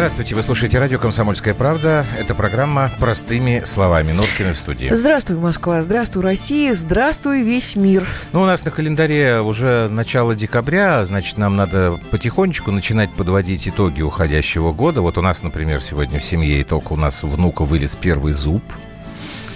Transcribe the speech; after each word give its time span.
Здравствуйте, 0.00 0.34
вы 0.34 0.42
слушаете 0.42 0.78
радио 0.78 0.98
«Комсомольская 0.98 1.52
правда». 1.52 2.06
Это 2.18 2.34
программа 2.34 2.90
«Простыми 2.98 3.60
словами». 3.66 4.12
Норкина 4.12 4.54
в 4.54 4.58
студии. 4.58 4.88
Здравствуй, 4.90 5.36
Москва. 5.36 5.82
Здравствуй, 5.82 6.22
Россия. 6.22 6.74
Здравствуй, 6.74 7.42
весь 7.42 7.76
мир. 7.76 8.06
Ну, 8.32 8.40
у 8.40 8.46
нас 8.46 8.64
на 8.64 8.70
календаре 8.70 9.42
уже 9.42 9.90
начало 9.90 10.34
декабря, 10.34 11.04
значит, 11.04 11.36
нам 11.36 11.54
надо 11.54 12.00
потихонечку 12.10 12.70
начинать 12.70 13.12
подводить 13.12 13.68
итоги 13.68 14.00
уходящего 14.00 14.72
года. 14.72 15.02
Вот 15.02 15.18
у 15.18 15.20
нас, 15.20 15.42
например, 15.42 15.82
сегодня 15.82 16.18
в 16.18 16.24
семье 16.24 16.62
итог 16.62 16.92
у 16.92 16.96
нас 16.96 17.22
внука 17.22 17.66
вылез 17.66 17.94
первый 17.94 18.32
зуб. 18.32 18.62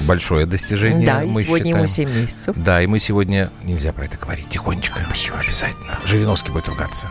Большое 0.01 0.45
достижение. 0.45 1.06
Да, 1.06 1.23
и 1.23 1.29
мы 1.30 1.40
сегодня 1.42 1.66
считаем. 1.68 1.79
ему 1.79 1.87
7 1.87 2.10
месяцев. 2.10 2.54
Да, 2.59 2.82
и 2.82 2.87
мы 2.87 2.98
сегодня... 2.98 3.51
Нельзя 3.62 3.95
про 3.95 4.04
это 4.04 4.18
говорить. 4.18 4.51
Тихонечко. 4.51 5.01
Обязательно. 5.42 5.98
Жириновский 6.04 6.52
будет 6.52 6.68
ругаться. 6.68 7.09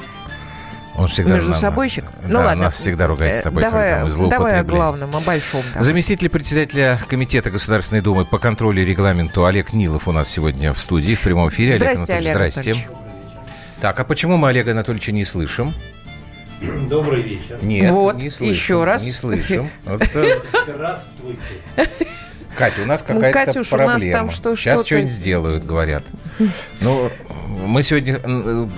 Он 0.95 1.07
всегда 1.07 1.35
Между 1.35 1.49
на- 1.51 1.55
собойчик? 1.55 2.05
Да, 2.05 2.27
ну 2.27 2.39
ладно. 2.39 2.63
нас 2.65 2.75
всегда 2.75 3.07
ругается 3.07 3.39
с 3.39 3.41
Э, 3.41 3.43
тобой, 3.45 3.63
давай, 3.63 3.89
когда 4.01 4.05
мы 4.23 4.29
Давай 4.29 4.59
о 4.59 4.63
главном, 4.63 5.15
о 5.15 5.19
большом. 5.21 5.63
да. 5.73 5.81
Заместитель 5.81 6.29
председателя 6.29 6.99
Комитета 7.07 7.49
Государственной 7.49 8.01
Думы 8.01 8.25
по 8.25 8.37
контролю 8.37 8.81
и 8.83 8.85
регламенту 8.85 9.45
Олег 9.45 9.73
Нилов 9.73 10.07
у 10.07 10.11
нас 10.11 10.29
сегодня 10.29 10.71
в 10.71 10.79
студии 10.79 11.15
в 11.15 11.21
прямом 11.21 11.49
эфире. 11.49 11.77
Здрасте, 11.77 12.13
Анатольевич, 12.13 12.25
Олег 12.27 12.35
здрасте. 12.35 12.71
Анатольевич. 12.71 12.87
Так, 13.81 13.99
а 13.99 14.03
почему 14.03 14.37
мы 14.37 14.49
Олега 14.49 14.71
Анатольевича 14.71 15.11
не 15.11 15.25
слышим? 15.25 15.73
Добрый 16.89 17.23
вечер. 17.23 17.57
Нет, 17.63 17.91
Вот, 17.91 18.15
не 18.15 18.29
слышим. 18.29 18.53
еще 18.53 18.83
раз. 18.83 19.03
Не 19.03 19.11
слышим. 19.11 19.69
Здравствуйте. 20.65 21.39
Катя, 22.57 22.81
у 22.83 22.85
нас 22.85 23.03
Ну, 23.07 23.15
какая-то 23.15 23.45
Катюш, 23.45 23.73
у 23.73 23.77
нас 23.77 23.89
проблема. 23.91 24.17
там 24.19 24.29
что- 24.29 24.55
Сейчас 24.55 24.79
что-то- 24.79 24.87
что-нибудь 24.87 25.11
сделают, 25.11 25.65
говорят. 25.65 26.03
Ну, 26.81 27.09
мы 27.47 27.83
сегодня 27.83 28.19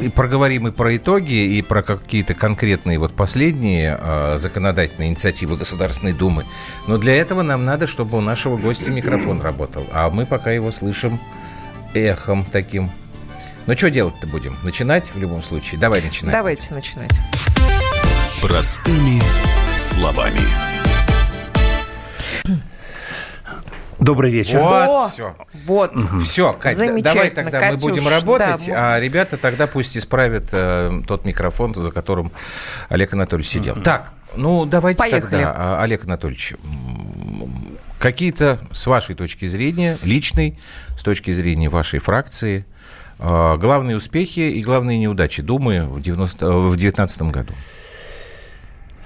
и 0.01 0.09
проговорим 0.09 0.67
и 0.67 0.71
про 0.71 0.95
итоги, 0.95 1.33
и 1.33 1.61
про 1.61 1.81
какие-то 1.83 2.33
конкретные 2.33 2.99
вот 2.99 3.13
последние 3.13 3.97
э, 4.01 4.35
законодательные 4.37 5.09
инициативы 5.09 5.57
Государственной 5.57 6.13
Думы. 6.13 6.45
Но 6.87 6.97
для 6.97 7.15
этого 7.15 7.41
нам 7.41 7.65
надо, 7.65 7.87
чтобы 7.87 8.17
у 8.17 8.21
нашего 8.21 8.57
гостя 8.57 8.91
микрофон 8.91 9.41
работал. 9.41 9.87
А 9.93 10.09
мы 10.09 10.25
пока 10.25 10.51
его 10.51 10.71
слышим 10.71 11.19
эхом 11.93 12.45
таким. 12.45 12.91
Ну, 13.65 13.75
что 13.75 13.89
делать-то 13.89 14.27
будем? 14.27 14.57
Начинать 14.63 15.11
в 15.13 15.17
любом 15.17 15.41
случае? 15.41 15.79
Давай 15.79 16.01
начинать. 16.01 16.33
Давайте 16.35 16.73
начинать. 16.73 17.11
Простыми 18.41 19.21
словами. 19.77 20.64
Добрый 24.05 24.29
вечер. 24.29 24.59
Вот, 24.59 24.87
О, 24.87 25.07
все. 25.07 25.35
Вот. 25.65 25.91
Все, 26.23 26.53
Кать, 26.53 26.77
давай 27.01 27.31
тогда 27.31 27.59
мы 27.59 27.69
Катюш, 27.71 27.81
будем 27.81 28.07
работать, 28.07 28.67
да. 28.67 28.95
а 28.95 28.99
ребята 28.99 29.35
тогда 29.37 29.65
пусть 29.65 29.97
исправят 29.97 30.49
э, 30.51 31.01
тот 31.07 31.25
микрофон, 31.25 31.73
за 31.73 31.89
которым 31.89 32.31
Олег 32.89 33.13
Анатольевич 33.13 33.49
сидел. 33.49 33.73
Так, 33.75 34.11
ну 34.35 34.65
давайте 34.65 34.99
Поехали. 34.99 35.21
тогда, 35.21 35.53
а, 35.57 35.81
Олег 35.81 36.05
Анатольевич, 36.05 36.53
какие-то 37.97 38.59
с 38.71 38.85
вашей 38.85 39.15
точки 39.15 39.47
зрения, 39.47 39.97
личной, 40.03 40.59
с 40.95 41.01
точки 41.01 41.31
зрения 41.31 41.69
вашей 41.69 41.97
фракции, 41.97 42.63
э, 43.17 43.55
главные 43.57 43.97
успехи 43.97 44.41
и 44.41 44.61
главные 44.61 44.99
неудачи 44.99 45.41
Думы 45.41 45.87
в 45.89 45.99
90 45.99 46.45
в 46.45 46.77
2019 46.77 47.31
году. 47.31 47.53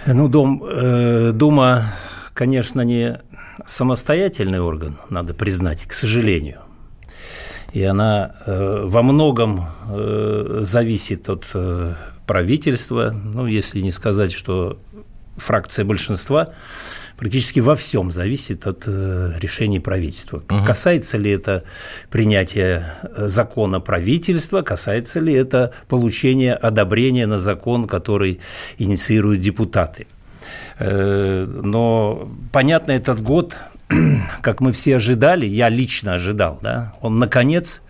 Ну, 0.06 0.28
дом, 0.28 0.62
э, 0.62 1.32
Дума, 1.34 1.86
конечно, 2.34 2.82
не 2.82 3.22
самостоятельный 3.66 4.60
орган, 4.60 4.98
надо 5.10 5.34
признать, 5.34 5.86
к 5.86 5.94
сожалению. 5.94 6.60
И 7.74 7.84
она 7.84 8.36
э, 8.46 8.82
во 8.86 9.02
многом 9.02 9.64
э, 9.90 10.60
зависит 10.62 11.30
от 11.30 11.46
э, 11.54 11.94
правительства, 12.26 13.12
ну, 13.12 13.46
если 13.46 13.82
не 13.82 13.92
сказать, 13.92 14.32
что 14.32 14.80
фракция 15.38 15.86
большинства 15.86 16.50
практически 17.18 17.60
во 17.60 17.76
всем 17.76 18.12
зависит 18.12 18.66
от 18.66 18.88
решений 18.88 19.80
правительства. 19.80 20.42
Касается 20.66 21.18
ли 21.18 21.32
это 21.32 21.64
принятия 22.10 22.94
закона 23.18 23.82
правительства, 23.82 24.62
касается 24.62 25.20
ли 25.20 25.34
это 25.34 25.74
получения 25.90 26.54
одобрения 26.54 27.28
на 27.28 27.38
закон, 27.38 27.88
который 27.88 28.40
инициируют 28.78 29.42
депутаты. 29.42 30.08
Э, 30.80 31.46
Но, 31.46 32.30
понятно, 32.52 32.94
этот 32.94 33.22
год, 33.22 33.58
как 34.42 34.62
мы 34.62 34.72
все 34.72 34.96
ожидали, 34.96 35.46
я 35.46 35.70
лично 35.70 36.14
ожидал, 36.14 36.60
да, 36.62 36.94
он, 37.02 37.20
наконец, 37.20 37.82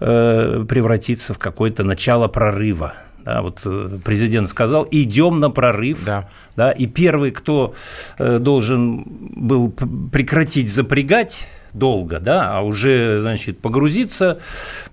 э, 0.00 0.64
превратится 0.68 1.34
в 1.34 1.38
какое-то 1.38 1.84
начало 1.84 2.28
прорыва. 2.28 2.94
Да, 3.24 3.42
вот 3.42 3.60
э, 3.64 3.98
президент 4.04 4.48
сказал, 4.48 4.86
идем 4.90 5.40
на 5.40 5.50
прорыв. 5.50 6.04
Да. 6.04 6.28
Да, 6.56 6.70
и 6.70 6.86
первый, 6.86 7.30
кто 7.32 7.74
должен 8.18 9.04
был 9.06 9.70
прекратить 9.70 10.70
запрягать 10.72 11.46
долго, 11.74 12.18
да, 12.20 12.56
а 12.58 12.62
уже, 12.62 13.20
значит, 13.20 13.60
погрузиться, 13.60 14.38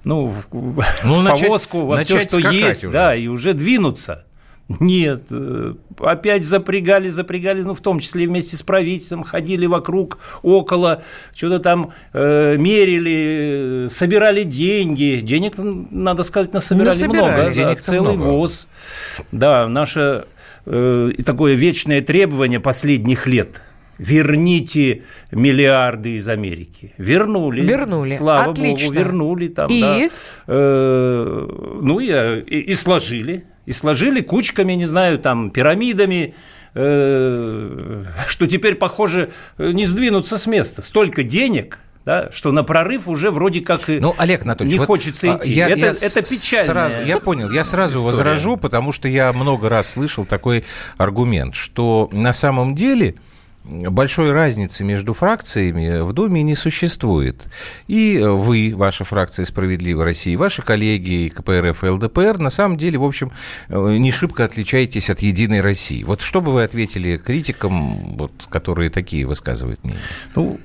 ну, 0.04 0.28
в, 0.52 0.84
Ну, 1.06 1.16
в 1.22 1.24
начать- 1.24 1.46
повозку, 1.48 1.86
во 1.86 2.02
все, 2.04 2.16
начать 2.16 2.30
что 2.30 2.40
скакать 2.42 2.54
есть, 2.60 2.84
уже. 2.86 2.92
да, 2.92 3.16
и 3.16 3.28
уже 3.28 3.54
двинуться. 3.54 4.25
Нет, 4.68 5.28
э, 5.30 5.76
опять 6.00 6.44
запрягали, 6.44 7.10
запрягали, 7.10 7.62
ну, 7.62 7.76
в 7.76 7.82
том 7.82 8.00
числе 8.00 8.28
вместе 8.28 8.58
с 8.58 8.64
правительством, 8.64 9.24
ходили 9.24 9.68
вокруг, 9.68 10.18
около, 10.42 11.04
что-то 11.36 11.60
там 11.60 11.92
э, 12.14 12.58
мерили, 12.58 13.86
э, 13.86 13.90
собирали 13.90 14.44
деньги. 14.44 15.20
Денег, 15.22 15.54
надо 15.58 16.24
сказать, 16.24 16.52
насобирали 16.52 16.88
Насобирали. 16.90 17.26
много. 17.26 17.44
да, 17.44 17.52
Денег-то 17.52 17.84
целый 17.84 18.16
много. 18.16 18.30
ВОЗ. 18.30 18.68
Да, 19.32 19.68
наше 19.68 20.26
э, 20.66 21.12
такое 21.24 21.54
вечное 21.54 22.02
требование 22.02 22.60
последних 22.60 23.28
лет. 23.28 23.62
Верните 24.00 25.04
миллиарды 25.32 26.16
из 26.16 26.28
Америки. 26.28 26.94
Вернули. 26.98 27.62
Вернули. 27.62 28.18
Слава 28.18 28.52
Отлично. 28.52 28.88
богу, 28.88 29.00
вернули 29.00 29.48
там. 29.48 29.70
И? 29.70 29.80
да. 29.82 30.10
Э, 30.48 31.48
ну, 31.82 32.00
и, 32.00 32.08
и, 32.08 32.60
и 32.62 32.76
сложили. 32.76 33.46
И 33.66 33.72
сложили 33.72 34.22
кучками, 34.22 34.74
не 34.74 34.86
знаю, 34.86 35.18
там, 35.20 35.50
пирамидами, 35.52 36.36
э, 36.76 38.04
что 38.28 38.48
теперь, 38.48 38.76
похоже, 38.76 39.32
не 39.58 39.86
сдвинуться 39.86 40.38
с 40.38 40.46
места. 40.48 40.82
Столько 40.82 41.24
денег, 41.24 41.80
да, 42.06 42.30
что 42.32 42.52
на 42.52 42.64
прорыв 42.64 43.08
уже 43.08 43.32
вроде 43.32 43.62
как 43.62 43.90
и 43.90 44.00
Ну, 44.00 44.14
Олег 44.18 44.44
Анатольевич, 44.44 44.74
не 44.74 44.80
вот, 44.80 44.86
хочется 44.88 45.34
а, 45.34 45.38
идти. 45.38 45.54
я- 45.54 45.68
это, 45.70 45.80
я 45.80 45.92
это 45.92 46.22
печально. 46.22 46.66
Сразу, 46.66 47.00
я 47.02 47.18
понял, 47.20 47.50
я 47.52 47.64
сразу 47.66 47.98
история. 47.98 48.06
возражу, 48.06 48.58
потому 48.58 48.92
что 48.92 49.08
я 49.08 49.34
много 49.34 49.70
раз 49.70 49.92
слышал 49.94 50.26
такой 50.26 50.64
аргумент, 50.98 51.56
что 51.56 52.10
на 52.12 52.34
самом 52.34 52.76
деле 52.76 53.16
большой 53.66 54.32
разницы 54.32 54.84
между 54.84 55.14
фракциями 55.14 56.02
в 56.02 56.14
Думе 56.14 56.44
не 56.44 56.56
существует. 56.56 57.42
И 57.88 58.20
вы, 58.22 58.74
ваша 58.76 59.04
фракция 59.04 59.46
«Справедливая 59.46 60.06
Россия», 60.06 60.38
ваши 60.38 60.62
коллеги 60.62 61.32
КПРФ 61.36 61.84
и 61.84 61.88
ЛДПР 61.88 62.38
на 62.40 62.50
самом 62.50 62.78
деле, 62.78 62.98
в 62.98 63.04
общем, 63.04 63.32
э, 63.70 63.98
не 63.98 64.12
шибко 64.12 64.44
отличаетесь 64.44 65.10
от 65.10 65.20
«Единой 65.20 65.62
России». 65.62 66.04
Вот 66.04 66.22
что 66.22 66.42
бы 66.42 66.52
вы 66.52 66.64
ответили 66.64 67.18
критикам, 67.18 68.16
вот, 68.18 68.32
которые 68.50 68.90
такие 68.90 69.26
высказывают 69.26 69.84
мнения? 69.84 70.00
Ну, 70.36 70.60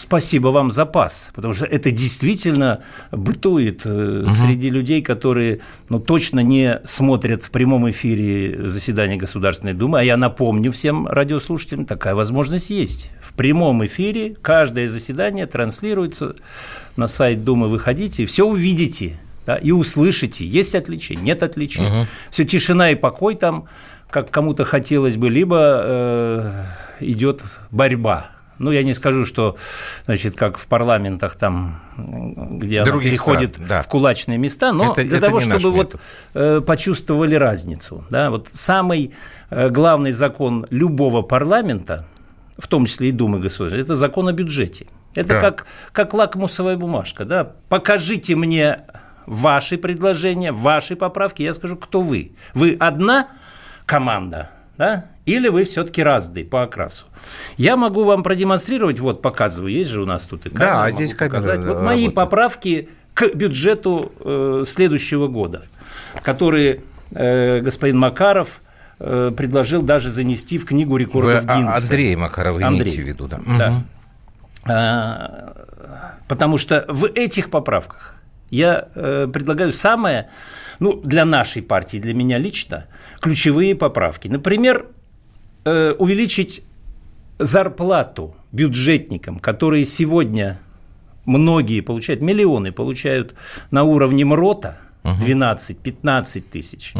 спасибо 0.00 0.48
вам 0.48 0.70
за 0.70 0.86
пас, 0.86 1.30
потому 1.34 1.54
что 1.54 1.66
это 1.66 1.90
действительно 1.90 2.82
бытует 3.12 3.82
э, 3.84 4.24
среди 4.32 4.70
людей, 4.70 5.02
которые 5.02 5.60
ну, 5.88 6.00
точно 6.00 6.40
не 6.40 6.80
смотрят 6.84 7.42
в 7.42 7.50
прямом 7.50 7.90
эфире 7.90 8.68
заседания 8.68 9.16
Государственной 9.16 9.74
Думы. 9.74 10.00
А 10.00 10.02
я 10.02 10.16
напомню 10.16 10.72
всем 10.72 11.06
радиослушателям, 11.06 11.84
такая 11.84 12.14
возможность 12.14 12.70
есть. 12.70 13.10
В 13.22 13.34
прямом 13.34 13.84
эфире 13.84 14.34
каждое 14.40 14.86
заседание 14.86 15.46
транслируется 15.46 16.34
на 16.96 17.06
сайт 17.06 17.44
Думы. 17.44 17.68
Выходите, 17.68 18.24
все 18.26 18.46
увидите 18.46 19.20
да, 19.46 19.56
и 19.56 19.70
услышите. 19.70 20.46
Есть 20.46 20.74
отличия, 20.74 21.16
нет 21.16 21.42
отличий. 21.42 21.84
Все 22.30 22.44
тишина 22.44 22.90
и 22.90 22.94
покой 22.94 23.34
там, 23.34 23.66
как 24.08 24.30
кому-то 24.30 24.64
хотелось 24.64 25.16
бы, 25.16 25.28
либо 25.28 25.80
э, 25.82 26.52
идет 27.00 27.42
борьба. 27.70 28.30
Ну, 28.60 28.70
я 28.72 28.82
не 28.82 28.92
скажу, 28.94 29.24
что, 29.24 29.56
значит, 30.04 30.36
как 30.36 30.58
в 30.58 30.66
парламентах 30.66 31.34
там, 31.36 31.80
где 31.96 32.80
она 32.80 32.90
Других 32.90 33.10
переходит 33.12 33.54
стран, 33.54 33.68
да. 33.68 33.82
в 33.82 33.88
кулачные 33.88 34.36
места, 34.38 34.72
но 34.72 34.92
Это- 34.92 35.02
для 35.02 35.16
это 35.18 35.26
того, 35.28 35.40
чтобы 35.40 35.70
вот 35.70 35.94
метод. 35.94 36.00
э, 36.34 36.60
почувствовали 36.60 37.34
разницу. 37.36 38.04
Да? 38.10 38.30
Вот 38.30 38.48
самый 38.50 39.12
э, 39.50 39.70
главный 39.70 40.12
закон 40.12 40.66
любого 40.70 41.22
парламента, 41.22 42.04
в 42.58 42.66
том 42.68 42.84
числе 42.84 43.08
и 43.08 43.12
Думы 43.12 43.40
государства, 43.40 43.78
это 43.80 43.94
закон 43.94 44.28
о 44.28 44.32
бюджете. 44.32 44.86
Это 45.14 45.28
Да. 45.30 45.40
как, 45.40 45.66
как 45.92 46.12
лакмусовая 46.14 46.76
бумажка. 46.76 47.24
Да? 47.24 47.52
Покажите 47.70 48.36
мне 48.36 48.82
ваши 49.26 49.78
предложения, 49.78 50.52
ваши 50.52 50.96
поправки, 50.96 51.42
я 51.42 51.54
скажу, 51.54 51.76
кто 51.76 52.02
вы. 52.02 52.32
Вы 52.52 52.76
одна 52.78 53.28
команда, 53.86 54.50
да? 54.76 55.06
Или 55.30 55.48
вы 55.48 55.64
все-таки 55.64 56.02
разные 56.02 56.44
по 56.44 56.62
окрасу. 56.62 57.04
Я 57.56 57.76
могу 57.76 58.04
вам 58.04 58.22
продемонстрировать, 58.22 59.00
вот 59.00 59.22
показываю, 59.22 59.72
есть 59.72 59.90
же 59.90 60.02
у 60.02 60.06
нас 60.06 60.26
тут 60.26 60.46
и 60.46 60.50
камера, 60.50 60.84
Да, 60.84 60.90
здесь 60.90 61.14
камера 61.14 61.30
показать. 61.34 61.58
Вот 61.60 61.66
работает. 61.66 61.86
мои 61.86 62.08
поправки 62.08 62.88
к 63.14 63.34
бюджету 63.34 64.12
э, 64.20 64.62
следующего 64.66 65.28
года, 65.28 65.62
которые 66.22 66.80
э, 67.12 67.60
господин 67.60 67.98
Макаров 67.98 68.60
э, 68.98 69.32
предложил 69.36 69.82
даже 69.82 70.10
занести 70.10 70.58
в 70.58 70.64
книгу 70.64 70.96
рекордов 70.96 71.44
Вы 71.44 71.48
Гиннесса. 71.54 71.76
Андрей 71.84 72.16
Макарова 72.16 72.60
Андрей. 72.66 72.82
имеете 72.82 73.02
в 73.02 73.06
виду, 73.06 73.26
да? 73.28 73.40
Да. 73.58 73.70
Мгм. 73.70 73.86
А, 74.66 75.52
Потому 76.28 76.58
что 76.58 76.84
в 76.88 77.06
этих 77.06 77.50
поправках 77.50 78.14
я 78.50 78.88
э, 78.94 79.26
предлагаю 79.32 79.72
самое, 79.72 80.28
ну, 80.78 81.00
для 81.02 81.24
нашей 81.24 81.62
партии, 81.62 81.98
для 81.98 82.14
меня 82.14 82.38
лично, 82.38 82.86
ключевые 83.20 83.74
поправки. 83.74 84.28
Например, 84.28 84.86
э, 85.64 85.92
увеличить 85.98 86.62
зарплату 87.38 88.34
бюджетникам, 88.52 89.38
которые 89.38 89.84
сегодня 89.84 90.58
многие 91.24 91.80
получают, 91.80 92.22
миллионы 92.22 92.72
получают 92.72 93.34
на 93.70 93.84
уровне 93.84 94.24
МРОТа, 94.24 94.78
12-15 95.02 96.42
тысяч. 96.50 96.92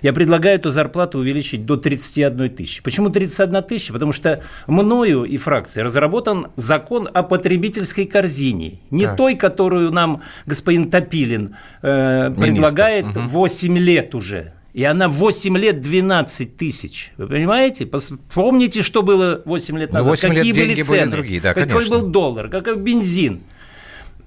Я 0.00 0.12
предлагаю 0.12 0.56
эту 0.56 0.70
зарплату 0.70 1.18
увеличить 1.18 1.66
до 1.66 1.76
31 1.76 2.48
тысячи. 2.50 2.82
Почему 2.82 3.10
31 3.10 3.62
тысяча? 3.62 3.92
Потому 3.92 4.12
что 4.12 4.42
мною 4.66 5.24
и 5.24 5.36
фракцией 5.36 5.84
разработан 5.84 6.46
закон 6.56 7.08
о 7.12 7.22
потребительской 7.22 8.06
корзине. 8.06 8.80
Не 8.90 9.04
Так. 9.04 9.16
той, 9.16 9.34
которую 9.34 9.90
нам 9.90 10.22
господин 10.46 10.90
Топилин 10.90 11.56
э, 11.82 12.30
предлагает 12.30 13.06
Мгм. 13.06 13.28
8 13.28 13.76
лет 13.78 14.14
уже. 14.14 14.54
И 14.72 14.84
она 14.84 15.08
8 15.08 15.56
лет 15.58 15.80
12 15.80 16.56
тысяч. 16.56 17.12
Вы 17.18 17.26
понимаете? 17.26 17.86
Помните, 18.34 18.82
что 18.82 19.02
было 19.02 19.42
8 19.44 19.78
лет 19.78 19.92
Ну, 19.92 19.98
назад? 19.98 20.10
8 20.10 20.28
лет 20.30 20.38
Какие 20.38 20.52
были 20.52 20.62
деньги 20.74 20.88
были 20.88 20.98
цены? 21.00 21.12
другие, 21.12 21.40
да, 21.40 21.52
Какой 21.54 21.68
конечно. 21.68 21.98
был 21.98 22.06
доллар? 22.06 22.48
Какой 22.48 22.76
бензин? 22.76 23.42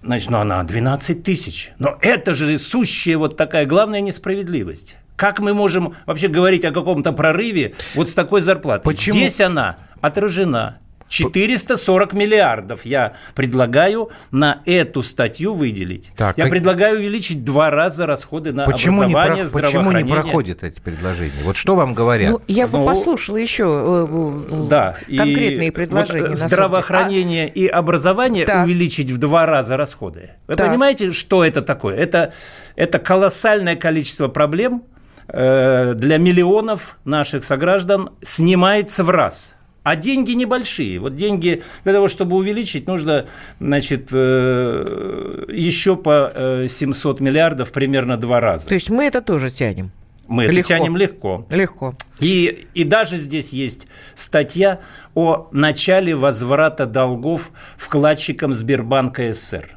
Значит, 0.03 0.29
ну 0.29 0.37
она 0.37 0.61
12 0.63 1.23
тысяч. 1.23 1.71
Но 1.79 1.97
это 1.99 2.35
же 2.35 2.59
сущая 2.59 3.17
вот 3.17 3.37
такая 3.37 3.65
главная 3.65 4.01
несправедливость. 4.01 4.97
Как 5.15 5.39
мы 5.39 5.53
можем 5.55 5.95
вообще 6.05 6.27
говорить 6.27 6.63
о 6.63 6.71
каком-то 6.71 7.11
прорыве 7.11 7.73
вот 7.95 8.09
с 8.09 8.13
такой 8.13 8.41
зарплатой? 8.41 8.83
Почему? 8.83 9.15
Здесь 9.17 9.41
она 9.41 9.77
отражена. 10.01 10.77
440 11.07 12.13
миллиардов 12.13 12.85
я 12.85 13.13
предлагаю 13.35 14.09
на 14.31 14.61
эту 14.65 15.03
статью 15.03 15.53
выделить. 15.53 16.11
Так, 16.15 16.37
я 16.37 16.45
как- 16.45 16.51
предлагаю 16.51 16.97
увеличить 16.99 17.43
два 17.43 17.69
раза 17.69 18.05
расходы 18.05 18.51
на 18.53 18.65
Почему 18.65 19.03
не, 19.03 19.13
образование, 19.13 19.45
про- 19.45 19.61
почему 19.61 19.67
не 19.67 19.69
здравоохранение. 19.99 20.23
проходят 20.23 20.63
эти 20.63 20.81
предложения? 20.81 21.31
Вот 21.43 21.55
что 21.55 21.75
вам 21.75 21.93
говорят? 21.93 22.31
Ну, 22.31 22.41
я 22.47 22.67
бы 22.67 22.79
Ну, 22.79 22.85
послушала 22.85 23.37
еще 23.37 23.63
э, 23.65 24.67
Да, 24.69 24.95
и 25.07 25.17
конкретные 25.17 25.69
вот, 25.69 25.75
предложения. 25.75 26.19
э, 26.19 26.35
самом 26.35 26.35
деле. 26.35 26.49
здравоохранение 26.49 27.49
и 27.49 27.67
образование 27.67 28.45
Так. 28.45 28.65
увеличить 28.65 29.09
в 29.11 29.17
два 29.17 29.45
раза 29.45 29.77
расходы. 29.77 30.31
Вы 30.47 30.55
Так. 30.55 30.69
понимаете, 30.69 31.11
что 31.11 31.43
это 31.45 31.61
такое? 31.61 31.95
Это, 31.97 32.33
это 32.75 32.99
колоссальное 32.99 33.75
количество 33.75 34.27
проблем 34.27 34.83
э, 35.27 35.93
для 35.95 36.17
миллионов 36.19 36.97
наших 37.03 37.43
сограждан 37.43 38.11
снимается 38.21 39.03
в 39.03 39.09
раз. 39.09 39.55
А 39.85 39.95
деньги 39.95 40.31
небольшие. 40.31 40.99
Вот 40.99 41.15
деньги 41.15 41.61
для 41.83 41.93
того, 41.93 42.07
чтобы 42.07 42.35
увеличить, 42.35 42.87
нужно, 42.87 43.27
значит, 43.59 44.09
э, 44.11 45.45
еще 45.47 45.95
по 45.95 46.31
э, 46.33 46.65
700 46.67 47.19
миллиардов 47.19 47.71
примерно 47.71 48.17
два 48.17 48.39
раза. 48.39 48.67
То 48.67 48.73
есть 48.73 48.89
мы 48.89 49.05
это 49.05 49.21
тоже 49.21 49.51
тянем. 49.51 49.91
Мы 50.27 50.45
это 50.45 50.53
легко. 50.53 50.67
тянем 50.69 50.97
легко. 50.97 51.45
Легко. 51.51 51.93
И, 52.19 52.65
и 52.73 52.83
даже 52.83 53.19
здесь 53.19 53.53
есть 53.53 53.85
статья 54.15 54.79
о 55.13 55.49
начале 55.51 56.15
возврата 56.15 56.87
долгов 56.87 57.51
вкладчикам 57.77 58.55
Сбербанка 58.55 59.31
СССР. 59.31 59.69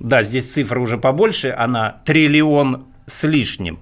Да, 0.00 0.22
здесь 0.22 0.52
цифра 0.52 0.78
уже 0.80 0.98
побольше, 0.98 1.54
она 1.56 2.02
триллион 2.04 2.84
с 3.06 3.24
лишним. 3.24 3.80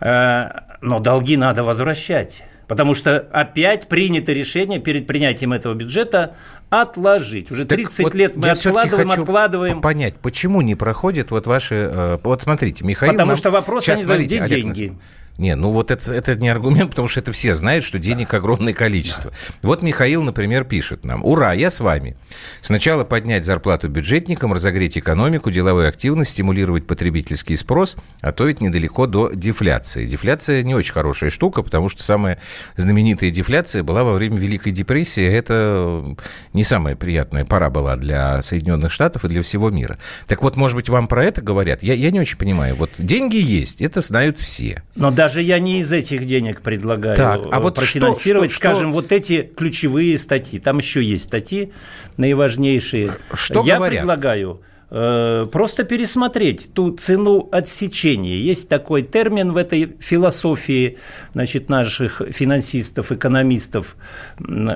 Э, 0.00 0.50
Но 0.82 1.00
долги 1.00 1.38
надо 1.38 1.64
возвращать. 1.64 2.44
Потому 2.70 2.94
что 2.94 3.18
опять 3.32 3.88
принято 3.88 4.32
решение 4.32 4.78
перед 4.78 5.08
принятием 5.08 5.52
этого 5.52 5.74
бюджета 5.74 6.36
отложить. 6.68 7.50
Уже 7.50 7.64
Так 7.64 7.78
30 7.80 8.04
вот 8.04 8.14
лет 8.14 8.36
мы 8.36 8.46
я 8.46 8.52
откладываем, 8.52 9.08
хочу 9.08 9.22
откладываем. 9.22 9.80
понять, 9.80 10.14
почему 10.22 10.60
не 10.62 10.76
проходят 10.76 11.32
вот 11.32 11.48
ваши... 11.48 11.74
э, 11.92 12.18
Вот 12.22 12.42
смотрите, 12.42 12.84
Михаил... 12.84 13.10
Потому 13.10 13.30
нам- 13.30 13.36
что 13.36 13.50
вопрос, 13.50 13.82
Сейчас, 13.86 13.96
они 13.96 14.04
смотрите, 14.04 14.36
где 14.36 14.44
Олег 14.44 14.64
деньги? 14.72 14.98
Не, 15.40 15.54
ну 15.54 15.70
вот 15.70 15.90
это, 15.90 16.12
это 16.12 16.36
не 16.36 16.50
аргумент, 16.50 16.90
потому 16.90 17.08
что 17.08 17.20
это 17.20 17.32
все 17.32 17.54
знают, 17.54 17.82
что 17.82 17.98
денег 17.98 18.34
огромное 18.34 18.74
количество. 18.74 19.32
Вот 19.62 19.80
Михаил, 19.80 20.22
например, 20.22 20.64
пишет 20.64 21.02
нам. 21.02 21.24
Ура, 21.24 21.54
я 21.54 21.70
с 21.70 21.80
вами. 21.80 22.14
Сначала 22.60 23.04
поднять 23.04 23.46
зарплату 23.46 23.88
бюджетникам, 23.88 24.52
разогреть 24.52 24.98
экономику, 24.98 25.50
деловую 25.50 25.88
активность, 25.88 26.32
стимулировать 26.32 26.86
потребительский 26.86 27.56
спрос, 27.56 27.96
а 28.20 28.32
то 28.32 28.44
ведь 28.44 28.60
недалеко 28.60 29.06
до 29.06 29.30
дефляции. 29.32 30.04
Дефляция 30.04 30.62
не 30.62 30.74
очень 30.74 30.92
хорошая 30.92 31.30
штука, 31.30 31.62
потому 31.62 31.88
что 31.88 32.02
самая 32.02 32.38
знаменитая 32.76 33.30
дефляция 33.30 33.82
была 33.82 34.04
во 34.04 34.12
время 34.12 34.36
Великой 34.36 34.72
депрессии. 34.72 35.24
Это 35.24 36.04
не 36.52 36.64
самая 36.64 36.96
приятная 36.96 37.46
пора 37.46 37.70
была 37.70 37.96
для 37.96 38.42
Соединенных 38.42 38.92
Штатов 38.92 39.24
и 39.24 39.28
для 39.28 39.42
всего 39.42 39.70
мира. 39.70 39.98
Так 40.26 40.42
вот, 40.42 40.58
может 40.58 40.76
быть, 40.76 40.90
вам 40.90 41.06
про 41.06 41.24
это 41.24 41.40
говорят? 41.40 41.82
Я, 41.82 41.94
я 41.94 42.10
не 42.10 42.20
очень 42.20 42.36
понимаю. 42.36 42.74
Вот 42.74 42.90
деньги 42.98 43.36
есть, 43.36 43.80
это 43.80 44.02
знают 44.02 44.38
все. 44.38 44.82
Но 44.96 45.10
даже 45.10 45.29
я 45.38 45.58
не 45.60 45.80
из 45.80 45.92
этих 45.92 46.26
денег 46.26 46.60
предлагаю 46.62 47.16
Так, 47.16 47.42
а 47.52 47.58
э, 47.58 47.60
вот 47.60 47.76
профинансировать, 47.76 48.50
что- 48.50 48.60
что- 48.60 48.68
скажем, 48.70 48.92
вот 48.92 49.12
эти 49.12 49.42
ключевые 49.42 50.18
статьи. 50.18 50.58
Там 50.58 50.78
еще 50.78 51.02
есть 51.04 51.24
статьи 51.24 51.72
наиважнейшие. 52.16 53.12
Что 53.32 53.62
я 53.64 53.76
говорят? 53.76 54.00
предлагаю 54.00 54.60
э, 54.92 55.46
просто 55.52 55.84
пересмотреть 55.84 56.70
ту 56.74 56.90
цену 56.96 57.48
отсечения. 57.52 58.36
Есть 58.38 58.68
такой 58.68 59.02
термин 59.02 59.52
в 59.52 59.56
этой 59.56 59.96
философии 60.00 60.98
значит, 61.32 61.68
наших 61.68 62.20
финансистов, 62.32 63.12
экономистов, 63.12 63.94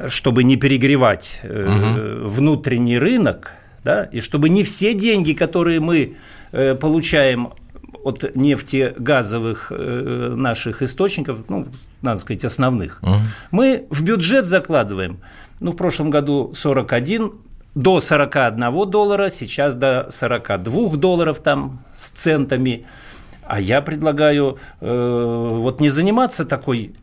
чтобы 0.07 0.45
не 0.45 0.57
перегревать 0.57 1.41
э, 1.43 2.23
внутренний 2.27 2.97
рынок, 2.99 3.51
да, 3.83 4.05
и 4.05 4.21
чтобы 4.21 4.49
не 4.51 4.63
все 4.63 4.95
деньги, 4.95 5.33
которые 5.33 5.81
мы 5.81 6.17
получаем 6.81 7.51
от 8.05 8.37
нефтегазовых 8.37 9.71
э, 9.71 10.35
наших 10.37 10.83
источников, 10.83 11.41
ну, 11.49 11.67
надо 12.03 12.21
сказать, 12.21 12.45
основных, 12.45 13.01
мы 13.51 13.87
в 13.91 14.03
бюджет 14.03 14.47
закладываем, 14.47 15.19
ну, 15.61 15.73
в 15.73 15.77
прошлом 15.77 16.11
году 16.11 16.53
41, 16.55 17.33
до 17.75 18.01
41 18.01 18.91
доллара, 18.91 19.31
сейчас 19.31 19.75
до 19.75 20.07
42 20.11 20.97
долларов 20.97 21.41
там 21.41 21.85
с 21.95 22.11
центами. 22.11 22.87
А 23.47 23.61
я 23.61 23.83
предлагаю 23.83 24.59
э, 24.81 25.49
вот 25.53 25.81
не 25.81 25.91
заниматься 25.91 26.45
такой 26.45 26.95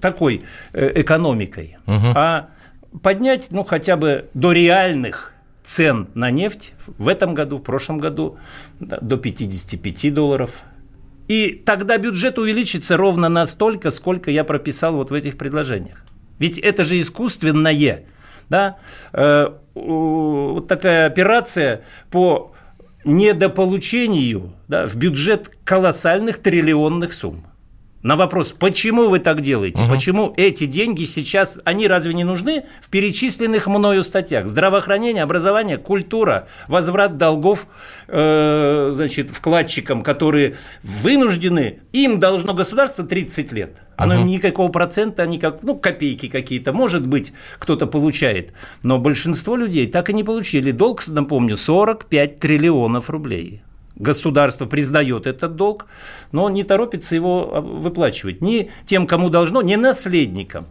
такой 0.00 0.44
э, 0.72 1.00
экономикой, 1.00 1.78
а 1.86 2.48
поднять, 3.02 3.48
ну, 3.50 3.64
хотя 3.64 3.96
бы 3.96 4.28
до 4.34 4.52
реальных 4.52 5.33
цен 5.64 6.08
на 6.14 6.30
нефть 6.30 6.74
в 6.98 7.08
этом 7.08 7.34
году, 7.34 7.58
в 7.58 7.62
прошлом 7.62 7.98
году 7.98 8.38
до 8.78 9.16
55 9.16 10.14
долларов. 10.14 10.62
И 11.26 11.62
тогда 11.64 11.96
бюджет 11.96 12.38
увеличится 12.38 12.96
ровно 12.96 13.28
настолько, 13.28 13.90
сколько 13.90 14.30
я 14.30 14.44
прописал 14.44 14.94
вот 14.94 15.10
в 15.10 15.14
этих 15.14 15.38
предложениях. 15.38 16.04
Ведь 16.38 16.58
это 16.58 16.84
же 16.84 17.00
искусственное. 17.00 18.04
Да? 18.50 18.76
Э, 19.12 19.48
Вот 19.74 20.68
такая 20.68 21.06
операция 21.06 21.82
по 22.10 22.52
недополучению 23.04 24.52
да, 24.68 24.86
в 24.86 24.96
бюджет 24.96 25.50
колоссальных 25.64 26.38
триллионных 26.38 27.12
сумм. 27.12 27.46
На 28.04 28.16
вопрос, 28.16 28.52
почему 28.52 29.08
вы 29.08 29.18
так 29.18 29.40
делаете, 29.40 29.82
почему 29.88 30.34
эти 30.36 30.66
деньги 30.66 31.04
сейчас, 31.04 31.58
они 31.64 31.88
разве 31.88 32.12
не 32.12 32.22
нужны 32.22 32.66
в 32.82 32.90
перечисленных 32.90 33.66
мною 33.66 34.04
статьях? 34.04 34.46
Здравоохранение, 34.46 35.22
образование, 35.22 35.78
культура, 35.78 36.46
возврат 36.68 37.16
долгов, 37.16 37.66
э, 38.08 38.92
значит, 38.94 39.30
вкладчикам, 39.30 40.02
которые 40.02 40.56
вынуждены, 40.82 41.80
им 41.92 42.20
должно 42.20 42.52
государство 42.52 43.04
30 43.04 43.52
лет. 43.52 43.80
Оно 43.96 44.16
никакого 44.16 44.70
процента, 44.70 45.26
никак, 45.26 45.62
ну, 45.62 45.74
копейки 45.74 46.28
какие-то, 46.28 46.74
может 46.74 47.06
быть, 47.06 47.32
кто-то 47.58 47.86
получает. 47.86 48.52
Но 48.82 48.98
большинство 48.98 49.56
людей 49.56 49.86
так 49.86 50.10
и 50.10 50.12
не 50.12 50.24
получили. 50.24 50.72
Долг, 50.72 51.02
напомню, 51.08 51.56
45 51.56 52.38
триллионов 52.38 53.08
рублей. 53.08 53.62
Государство 53.96 54.66
признает 54.66 55.26
этот 55.26 55.56
долг, 55.56 55.86
но 56.32 56.50
не 56.50 56.64
торопится 56.64 57.14
его 57.14 57.50
а, 57.52 57.60
выплачивать 57.60 58.40
ни 58.40 58.70
тем, 58.86 59.06
кому 59.06 59.30
должно, 59.30 59.62
ни 59.62 59.76
наследникам. 59.76 60.66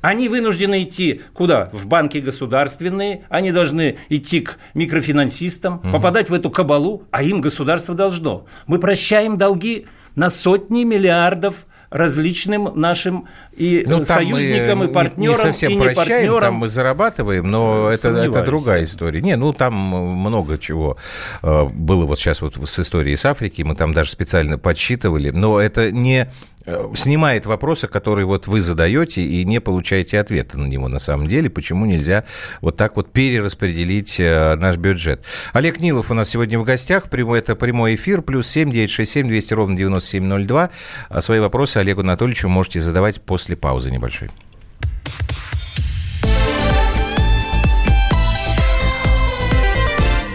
Они 0.00 0.28
вынуждены 0.28 0.84
идти 0.84 1.22
куда? 1.32 1.68
В 1.72 1.86
банки 1.86 2.18
государственные, 2.18 3.24
они 3.28 3.50
должны 3.50 3.98
идти 4.08 4.40
к 4.40 4.58
микрофинансистам, 4.74 5.80
попадать 5.80 6.30
в 6.30 6.34
эту 6.34 6.50
кабалу, 6.50 7.04
а 7.10 7.22
им 7.22 7.40
государство 7.40 7.94
должно. 7.94 8.46
Мы 8.66 8.78
прощаем 8.78 9.36
долги 9.36 9.86
на 10.14 10.30
сотни 10.30 10.84
миллиардов 10.84 11.66
различным 11.90 12.72
нашим 12.74 13.28
и 13.56 13.84
ну, 13.86 14.04
союзникам, 14.04 14.84
и 14.84 14.88
партнерам, 14.88 15.36
не 15.36 15.42
совсем 15.42 15.72
и 15.72 15.74
не 15.74 15.80
прощаем, 15.80 16.08
партнерам. 16.08 16.40
Там 16.40 16.54
мы 16.54 16.68
зарабатываем, 16.68 17.46
но 17.46 17.90
это, 17.90 18.08
это 18.10 18.42
другая 18.44 18.84
история. 18.84 19.22
Не, 19.22 19.36
ну 19.36 19.52
там 19.52 19.74
много 19.74 20.58
чего 20.58 20.96
было 21.42 22.06
вот 22.06 22.18
сейчас 22.18 22.40
вот 22.40 22.54
с 22.68 22.78
историей 22.78 23.16
с 23.16 23.26
Африки, 23.26 23.62
мы 23.62 23.74
там 23.74 23.92
даже 23.92 24.10
специально 24.10 24.58
подсчитывали, 24.58 25.30
но 25.30 25.60
это 25.60 25.90
не 25.90 26.28
Э, 26.68 26.88
снимает 26.96 27.46
вопросы, 27.46 27.86
которые 27.86 28.26
вот 28.26 28.48
вы 28.48 28.60
задаете 28.60 29.22
и 29.22 29.44
не 29.44 29.60
получаете 29.60 30.18
ответа 30.18 30.58
на 30.58 30.66
него 30.66 30.88
на 30.88 30.98
самом 30.98 31.28
деле, 31.28 31.48
почему 31.48 31.86
нельзя 31.86 32.24
вот 32.60 32.76
так 32.76 32.96
вот 32.96 33.12
перераспределить 33.12 34.18
э, 34.18 34.56
наш 34.56 34.76
бюджет. 34.76 35.24
Олег 35.52 35.78
Нилов 35.78 36.10
у 36.10 36.14
нас 36.14 36.28
сегодня 36.28 36.58
в 36.58 36.64
гостях, 36.64 37.04
это 37.12 37.54
прямой 37.54 37.94
эфир, 37.94 38.20
плюс 38.20 38.48
семь 38.48 38.70
девять 38.70 38.90
шесть 38.90 39.12
семь 39.12 39.28
двести 39.28 39.54
ровно 39.54 39.76
девяносто 39.76 40.10
семь 40.10 40.24
ноль 40.24 40.44
два. 40.44 40.70
А 41.08 41.20
свои 41.20 41.38
вопросы 41.38 41.75
Олегу 41.80 42.00
Анатольевичу 42.00 42.48
можете 42.48 42.80
задавать 42.80 43.20
после 43.20 43.56
паузы 43.56 43.90
небольшой. 43.90 44.30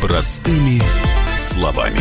Простыми 0.01 0.81
словами. 1.37 1.99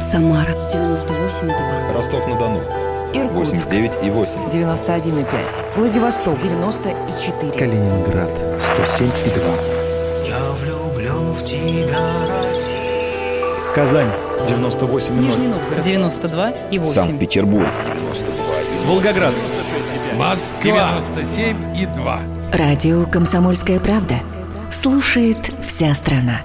Самара 0.00 0.52
98,2. 0.72 1.92
Ростов-на-Дону. 1.92 2.62
Иркутск. 3.12 3.68
89,8. 3.68 4.52
91,5. 4.52 5.76
Владивосток. 5.76 6.40
94. 6.40 7.52
Калининград. 7.52 8.30
107,2. 8.30 10.28
Я 10.28 10.52
влюблен 10.52 11.32
в 11.32 11.44
тебя, 11.44 11.98
Россия. 12.28 12.67
Казань. 13.74 14.08
98,0. 14.48 15.20
Нижний 15.20 15.48
Новгород. 15.48 15.84
92 15.84 16.50
и 16.70 16.78
8. 16.78 16.92
Санкт-Петербург. 16.92 17.66
Волгоград. 18.86 19.34
Москва. 20.16 21.02
97 21.16 21.76
и 21.76 21.86
2. 21.86 22.20
Радио 22.52 23.04
«Комсомольская 23.04 23.78
правда». 23.78 24.16
Слушает 24.70 25.38
вся 25.66 25.94
страна. 25.94 26.40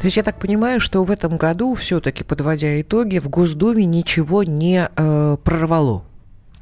То 0.00 0.06
есть 0.06 0.16
я 0.16 0.22
так 0.22 0.38
понимаю, 0.38 0.80
что 0.80 1.04
в 1.04 1.10
этом 1.10 1.36
году 1.36 1.74
все-таки, 1.74 2.24
подводя 2.24 2.80
итоги, 2.80 3.18
в 3.18 3.28
Госдуме 3.28 3.84
ничего 3.84 4.42
не 4.42 4.88
э, 4.96 5.36
прорвало. 5.44 6.04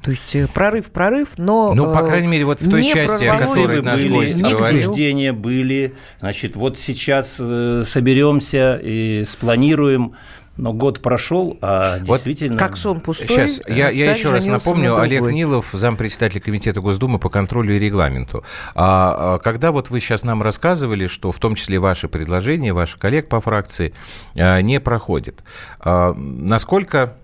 То 0.03 0.11
есть 0.11 0.35
э, 0.35 0.49
прорыв, 0.53 0.91
прорыв, 0.91 1.39
но 1.39 1.73
ну 1.73 1.93
по 1.93 2.03
крайней 2.05 2.27
мере 2.27 2.45
вот 2.45 2.61
в 2.61 2.69
той 2.69 2.83
части, 2.83 3.25
о 3.25 3.39
которой 3.39 3.81
наш 3.81 4.03
были, 4.03 4.13
гость 4.13 4.43
говорил. 4.43 5.35
были. 5.35 5.95
Значит, 6.19 6.57
вот 6.57 6.81
сейчас 6.81 7.37
э, 7.39 7.83
соберемся 7.85 8.81
и 8.83 9.23
спланируем 9.25 10.15
но 10.59 10.73
год 10.73 11.01
прошел, 11.01 11.57
а 11.63 11.99
вот 12.01 12.17
действительно... 12.17 12.59
Как 12.59 12.77
сон 12.77 13.01
пустой. 13.01 13.29
Сейчас, 13.29 13.63
я, 13.67 13.91
я 13.91 14.13
еще 14.13 14.31
раз 14.31 14.47
напомню, 14.47 14.97
на 14.97 15.03
Олег 15.03 15.23
Нилов, 15.31 15.71
зампредседатель 15.73 16.41
Комитета 16.41 16.81
Госдумы 16.81 17.19
по 17.19 17.31
контролю 17.31 17.77
и 17.77 17.79
регламенту. 17.79 18.45
А, 18.75 19.37
а, 19.37 19.39
когда 19.39 19.71
вот 19.71 19.89
вы 19.89 20.01
сейчас 20.01 20.25
нам 20.25 20.43
рассказывали, 20.43 21.07
что 21.07 21.33
в 21.33 21.39
том 21.39 21.55
числе 21.55 21.79
ваши 21.79 22.09
предложения, 22.09 22.73
ваших 22.73 22.99
коллег 22.99 23.29
по 23.29 23.41
фракции 23.41 23.95
а, 24.37 24.61
не 24.61 24.81
проходят, 24.81 25.43
а, 25.81 26.13
насколько... 26.15 27.15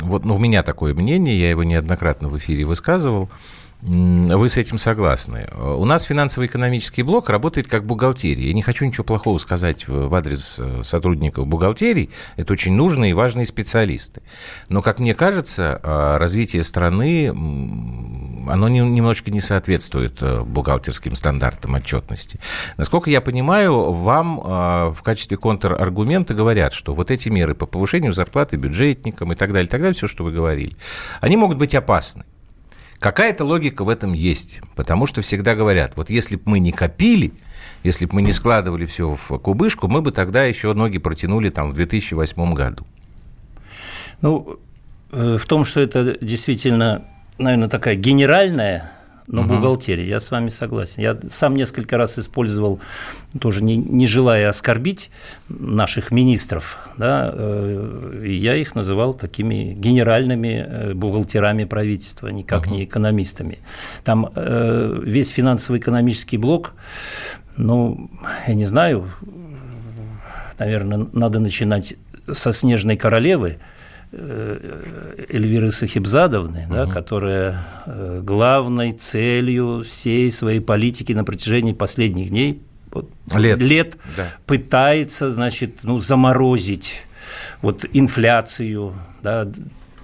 Вот 0.00 0.24
ну, 0.24 0.34
у 0.34 0.38
меня 0.38 0.62
такое 0.62 0.92
мнение, 0.92 1.38
я 1.38 1.50
его 1.50 1.62
неоднократно 1.62 2.28
в 2.28 2.36
эфире 2.36 2.64
высказывал, 2.64 3.30
вы 3.84 4.48
с 4.48 4.56
этим 4.56 4.78
согласны. 4.78 5.46
У 5.54 5.84
нас 5.84 6.04
финансово-экономический 6.04 7.02
блок 7.02 7.28
работает 7.28 7.68
как 7.68 7.84
бухгалтерия. 7.84 8.46
Я 8.46 8.54
не 8.54 8.62
хочу 8.62 8.86
ничего 8.86 9.04
плохого 9.04 9.36
сказать 9.36 9.86
в 9.86 10.14
адрес 10.14 10.56
э, 10.58 10.80
сотрудников 10.82 11.46
бухгалтерии. 11.46 12.08
Это 12.36 12.54
очень 12.54 12.72
нужные 12.72 13.10
и 13.10 13.14
важные 13.14 13.44
специалисты. 13.44 14.22
Но, 14.70 14.80
как 14.80 15.00
мне 15.00 15.14
кажется, 15.14 15.80
э, 15.82 16.16
развитие 16.16 16.62
страны, 16.62 17.28
оно 17.28 18.68
немножечко 18.68 19.30
не 19.30 19.42
соответствует 19.42 20.16
э, 20.22 20.40
бухгалтерским 20.40 21.14
стандартам 21.14 21.74
отчетности. 21.74 22.40
Насколько 22.78 23.10
я 23.10 23.20
понимаю, 23.20 23.92
вам 23.92 24.94
в 24.94 25.02
качестве 25.02 25.36
контраргумента 25.36 26.32
говорят, 26.32 26.72
что 26.72 26.94
вот 26.94 27.10
эти 27.10 27.28
меры 27.28 27.54
по 27.54 27.66
повышению 27.66 28.14
зарплаты 28.14 28.56
бюджетникам 28.56 29.32
и 29.32 29.36
так 29.36 29.52
далее, 29.52 29.66
и 29.66 29.70
так 29.70 29.80
далее, 29.80 29.94
все, 29.94 30.06
что 30.06 30.24
вы 30.24 30.32
говорили, 30.32 30.76
они 31.20 31.36
могут 31.36 31.58
быть 31.58 31.74
опасны. 31.74 32.24
Какая-то 33.04 33.44
логика 33.44 33.84
в 33.84 33.90
этом 33.90 34.14
есть, 34.14 34.62
потому 34.76 35.04
что 35.04 35.20
всегда 35.20 35.54
говорят, 35.54 35.92
вот 35.94 36.08
если 36.08 36.36
бы 36.36 36.42
мы 36.46 36.58
не 36.58 36.72
копили, 36.72 37.34
если 37.82 38.06
бы 38.06 38.14
мы 38.14 38.22
не 38.22 38.32
складывали 38.32 38.86
все 38.86 39.14
в 39.14 39.38
кубышку, 39.40 39.88
мы 39.88 40.00
бы 40.00 40.10
тогда 40.10 40.44
еще 40.44 40.72
ноги 40.72 40.96
протянули 40.96 41.50
там 41.50 41.68
в 41.68 41.74
2008 41.74 42.54
году. 42.54 42.86
Ну, 44.22 44.58
э, 45.12 45.36
в 45.38 45.44
том, 45.44 45.66
что 45.66 45.80
это 45.80 46.16
действительно, 46.18 47.04
наверное, 47.36 47.68
такая 47.68 47.94
генеральная 47.94 48.90
но 49.26 49.42
угу. 49.42 49.54
бухгалтерия, 49.54 50.04
я 50.06 50.20
с 50.20 50.30
вами 50.30 50.50
согласен. 50.50 51.02
Я 51.02 51.18
сам 51.28 51.56
несколько 51.56 51.96
раз 51.96 52.18
использовал, 52.18 52.80
тоже 53.38 53.64
не, 53.64 53.76
не 53.76 54.06
желая 54.06 54.48
оскорбить 54.48 55.10
наших 55.48 56.10
министров, 56.10 56.78
да, 56.98 57.30
э, 57.32 58.24
я 58.26 58.56
их 58.56 58.74
называл 58.74 59.14
такими 59.14 59.72
генеральными 59.74 60.66
э, 60.66 60.94
бухгалтерами 60.94 61.64
правительства, 61.64 62.28
никак 62.28 62.66
угу. 62.66 62.74
не 62.74 62.84
экономистами. 62.84 63.58
Там 64.04 64.30
э, 64.34 65.00
весь 65.02 65.30
финансово-экономический 65.30 66.36
блок, 66.36 66.74
ну, 67.56 68.10
я 68.46 68.54
не 68.54 68.64
знаю, 68.64 69.08
наверное, 70.58 71.06
надо 71.12 71.38
начинать 71.38 71.94
со 72.30 72.52
«Снежной 72.52 72.96
королевы», 72.96 73.58
Эльвиры 75.28 75.70
Сахибзадовны, 75.70 76.64
угу. 76.66 76.74
да, 76.74 76.86
которая 76.86 77.66
э, 77.86 78.20
главной 78.22 78.92
целью 78.92 79.84
всей 79.86 80.30
своей 80.30 80.60
политики 80.60 81.12
на 81.12 81.24
протяжении 81.24 81.72
последних 81.72 82.30
дней 82.30 82.62
лет, 83.34 83.58
лет 83.58 83.98
да. 84.16 84.28
пытается, 84.46 85.30
значит, 85.30 85.80
ну, 85.82 85.98
заморозить 85.98 87.06
вот 87.62 87.84
инфляцию, 87.92 88.94
да, 89.22 89.48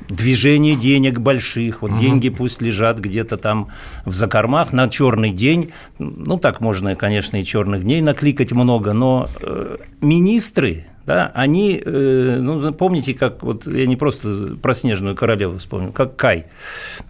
движение 0.08 0.74
денег 0.74 1.18
больших, 1.18 1.82
вот 1.82 1.92
угу. 1.92 2.00
деньги 2.00 2.30
пусть 2.30 2.60
лежат 2.60 2.98
где-то 2.98 3.36
там 3.36 3.68
в 4.04 4.12
закормах 4.12 4.72
на 4.72 4.88
черный 4.88 5.30
день, 5.30 5.72
ну 5.98 6.36
так 6.38 6.60
можно, 6.60 6.96
конечно, 6.96 7.36
и 7.36 7.44
черных 7.44 7.82
дней 7.82 8.00
накликать 8.00 8.52
много, 8.52 8.92
но 8.92 9.28
э, 9.40 9.76
министры 10.00 10.86
да, 11.06 11.32
они, 11.34 11.82
э, 11.84 12.38
ну, 12.40 12.72
помните, 12.72 13.14
как 13.14 13.42
вот, 13.42 13.66
я 13.66 13.86
не 13.86 13.96
просто 13.96 14.56
про 14.62 14.74
Снежную 14.74 15.16
королеву 15.16 15.58
вспомнил, 15.58 15.92
как 15.92 16.16
Кай. 16.16 16.46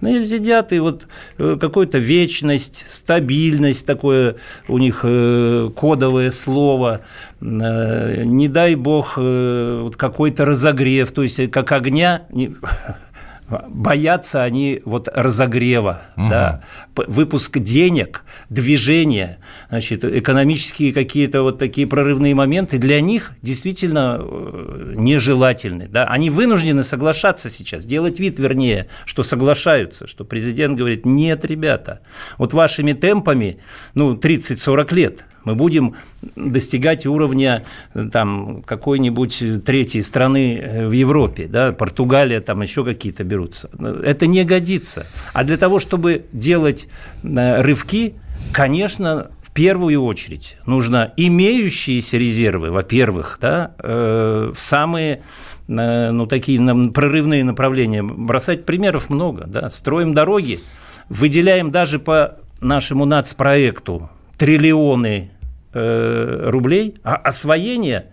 Они 0.00 0.24
сидят, 0.24 0.72
и 0.72 0.78
вот 0.78 1.06
э, 1.38 1.56
какая-то 1.60 1.98
вечность, 1.98 2.84
стабильность, 2.88 3.86
такое 3.86 4.36
у 4.68 4.78
них 4.78 5.00
э, 5.02 5.70
кодовое 5.74 6.30
слово, 6.30 7.00
не 7.40 8.48
дай 8.48 8.74
бог 8.74 9.16
вот 9.16 9.96
какой-то 9.96 10.44
разогрев, 10.44 11.10
то 11.12 11.22
есть 11.22 11.50
как 11.50 11.72
огня, 11.72 12.24
боятся 13.68 14.42
они 14.42 14.80
вот 14.84 15.08
разогрева, 15.12 16.02
угу. 16.16 16.28
да, 16.28 16.62
выпуск 17.08 17.58
денег, 17.58 18.24
движения, 18.48 19.38
значит, 19.68 20.04
экономические 20.04 20.92
какие-то 20.92 21.42
вот 21.42 21.58
такие 21.58 21.86
прорывные 21.86 22.34
моменты 22.34 22.78
для 22.78 23.00
них 23.00 23.32
действительно 23.42 24.18
э, 24.20 24.94
нежелательны, 24.96 25.88
да, 25.88 26.04
они 26.06 26.30
вынуждены 26.30 26.82
соглашаться 26.82 27.50
сейчас, 27.50 27.84
делать 27.84 28.18
вид, 28.20 28.38
вернее, 28.38 28.88
что 29.04 29.22
соглашаются, 29.22 30.06
что 30.06 30.24
президент 30.24 30.76
говорит, 30.76 31.04
нет, 31.06 31.44
ребята, 31.44 32.00
вот 32.38 32.52
вашими 32.52 32.92
темпами, 32.92 33.58
ну, 33.94 34.14
30-40 34.14 34.94
лет– 34.94 35.24
мы 35.44 35.54
будем 35.54 35.94
достигать 36.36 37.06
уровня 37.06 37.64
там, 38.12 38.62
какой-нибудь 38.62 39.64
третьей 39.64 40.02
страны 40.02 40.58
э, 40.58 40.86
в 40.86 40.92
Европе, 40.92 41.46
да, 41.48 41.72
Португалия, 41.72 42.40
там 42.40 42.60
еще 42.62 42.84
какие-то 42.84 43.24
берутся. 43.24 43.70
Это 44.04 44.26
не 44.26 44.44
годится. 44.44 45.06
А 45.32 45.44
для 45.44 45.56
того, 45.56 45.78
чтобы 45.78 46.26
делать 46.32 46.88
э, 46.88 46.89
рывки, 47.22 48.14
конечно, 48.52 49.30
в 49.42 49.50
первую 49.52 50.02
очередь 50.04 50.56
нужно 50.66 51.12
имеющиеся 51.16 52.18
резервы, 52.18 52.70
во-первых, 52.70 53.38
да, 53.40 53.74
э, 53.78 54.52
в 54.54 54.60
самые 54.60 55.22
ну, 55.66 56.26
такие 56.26 56.60
прорывные 56.90 57.44
направления. 57.44 58.02
Бросать 58.02 58.66
примеров 58.66 59.08
много. 59.08 59.44
Да. 59.46 59.68
Строим 59.70 60.14
дороги, 60.14 60.60
выделяем 61.08 61.70
даже 61.70 62.00
по 62.00 62.38
нашему 62.60 63.04
нацпроекту 63.04 64.10
триллионы 64.36 65.30
э, 65.72 66.48
рублей, 66.50 66.96
а 67.04 67.14
освоение 67.14 68.06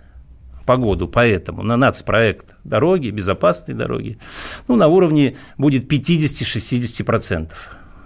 по 0.66 0.78
году, 0.78 1.08
поэтому 1.08 1.64
на 1.64 1.78
нацпроект 1.78 2.56
дороги, 2.64 3.10
безопасные 3.10 3.76
дороги, 3.76 4.20
ну, 4.68 4.76
на 4.76 4.88
уровне 4.88 5.38
будет 5.58 5.92
50-60%. 5.92 7.52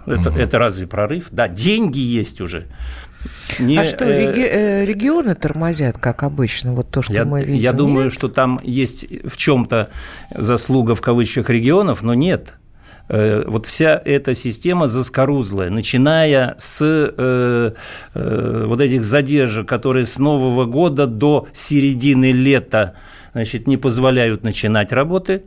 Это, 0.06 0.30
угу. 0.30 0.38
это 0.38 0.58
разве 0.58 0.86
прорыв? 0.86 1.28
Да, 1.30 1.48
деньги 1.48 1.98
есть 1.98 2.40
уже. 2.40 2.66
Не, 3.58 3.78
а 3.78 3.84
что, 3.84 4.04
реги, 4.04 4.40
э, 4.40 4.84
регионы 4.84 5.34
тормозят, 5.34 5.96
как 5.98 6.22
обычно, 6.22 6.74
вот 6.74 6.90
то, 6.90 7.02
что 7.02 7.12
я, 7.12 7.24
мы 7.24 7.42
видим? 7.42 7.60
Я 7.60 7.72
думаю, 7.72 8.04
нет? 8.04 8.12
что 8.12 8.28
там 8.28 8.60
есть 8.64 9.06
в 9.24 9.36
чем-то 9.36 9.90
заслуга 10.34 10.94
в 10.94 11.00
кавычках 11.00 11.48
регионов, 11.48 12.02
но 12.02 12.14
нет. 12.14 12.54
Э, 13.08 13.44
вот 13.46 13.66
вся 13.66 14.00
эта 14.04 14.34
система 14.34 14.86
заскорузлая, 14.86 15.70
начиная 15.70 16.54
с 16.58 16.80
э, 16.82 17.72
э, 18.14 18.64
вот 18.66 18.80
этих 18.80 19.04
задержек, 19.04 19.68
которые 19.68 20.06
с 20.06 20.18
Нового 20.18 20.64
года 20.64 21.06
до 21.06 21.46
середины 21.52 22.32
лета 22.32 22.94
значит, 23.32 23.66
не 23.66 23.76
позволяют 23.76 24.44
начинать 24.44 24.92
работы, 24.92 25.44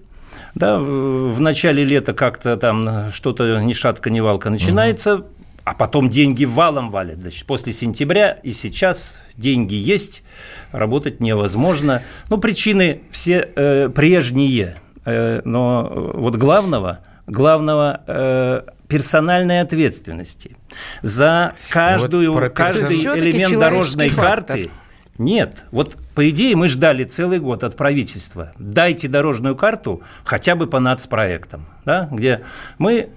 да, 0.55 0.79
в 0.79 1.39
начале 1.39 1.83
лета 1.83 2.13
как-то 2.13 2.57
там 2.57 3.09
что-то 3.11 3.61
ни 3.61 3.73
шатка, 3.73 4.09
ни 4.09 4.19
валка 4.19 4.49
начинается, 4.49 5.15
угу. 5.15 5.25
а 5.63 5.73
потом 5.73 6.09
деньги 6.09 6.45
валом 6.45 6.89
валят. 6.89 7.19
Значит, 7.19 7.45
после 7.45 7.73
сентября 7.73 8.31
и 8.31 8.53
сейчас 8.53 9.17
деньги 9.37 9.75
есть, 9.75 10.23
работать 10.71 11.19
невозможно. 11.19 12.01
Ну, 12.29 12.37
причины 12.37 13.01
все 13.11 13.49
э, 13.55 13.89
прежние, 13.89 14.77
э, 15.05 15.41
но 15.45 16.11
вот 16.15 16.35
главного– 16.35 16.99
главного 17.27 18.01
э, 18.07 18.61
персональной 18.87 19.61
ответственности 19.61 20.55
за 21.01 21.55
каждую, 21.69 22.33
вот 22.33 22.53
каждый 22.53 22.97
элемент 22.97 23.59
дорожной 23.59 24.09
фактор. 24.09 24.45
карты. 24.45 24.69
Нет, 25.17 25.63
вот 25.71 25.97
по 26.15 26.29
идее 26.29 26.55
мы 26.55 26.69
ждали 26.69 27.03
целый 27.03 27.39
год 27.39 27.63
от 27.63 27.75
правительства. 27.75 28.53
Дайте 28.57 29.07
дорожную 29.07 29.55
карту 29.55 30.01
хотя 30.23 30.55
бы 30.55 30.65
по 30.65 30.79
нацпроектам, 30.79 31.65
да, 31.83 32.07
где 32.09 32.41
мы 32.77 33.09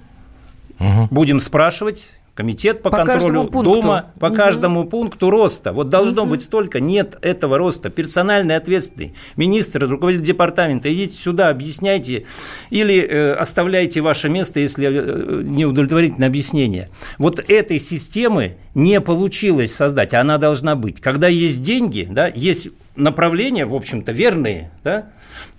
угу. 0.78 1.08
будем 1.10 1.40
спрашивать 1.40 2.10
комитет 2.38 2.82
по, 2.82 2.90
по 2.90 2.98
контролю, 2.98 3.50
Дума 3.50 4.12
по 4.20 4.26
угу. 4.26 4.36
каждому 4.36 4.84
пункту 4.84 5.28
роста. 5.28 5.72
Вот 5.72 5.88
должно 5.88 6.22
угу. 6.22 6.30
быть 6.30 6.42
столько, 6.42 6.78
нет 6.78 7.18
этого 7.20 7.58
роста. 7.58 7.90
Персональный 7.90 8.54
ответственный 8.54 9.12
министр, 9.34 9.88
руководитель 9.88 10.24
департамента, 10.24 10.92
идите 10.94 11.14
сюда, 11.14 11.48
объясняйте 11.48 12.26
или 12.70 13.00
э, 13.00 13.32
оставляйте 13.32 14.02
ваше 14.02 14.28
место, 14.28 14.60
если 14.60 14.86
э, 14.88 15.42
не 15.42 15.66
удовлетворительное 15.66 16.28
объяснение. 16.28 16.90
Вот 17.18 17.40
этой 17.40 17.80
системы 17.80 18.52
не 18.72 19.00
получилось 19.00 19.74
создать, 19.74 20.14
а 20.14 20.20
она 20.20 20.38
должна 20.38 20.76
быть. 20.76 21.00
Когда 21.00 21.26
есть 21.26 21.60
деньги, 21.60 22.06
да, 22.08 22.28
есть 22.28 22.68
направления, 22.94 23.66
в 23.66 23.74
общем-то, 23.74 24.12
верные, 24.12 24.70
да, 24.84 25.08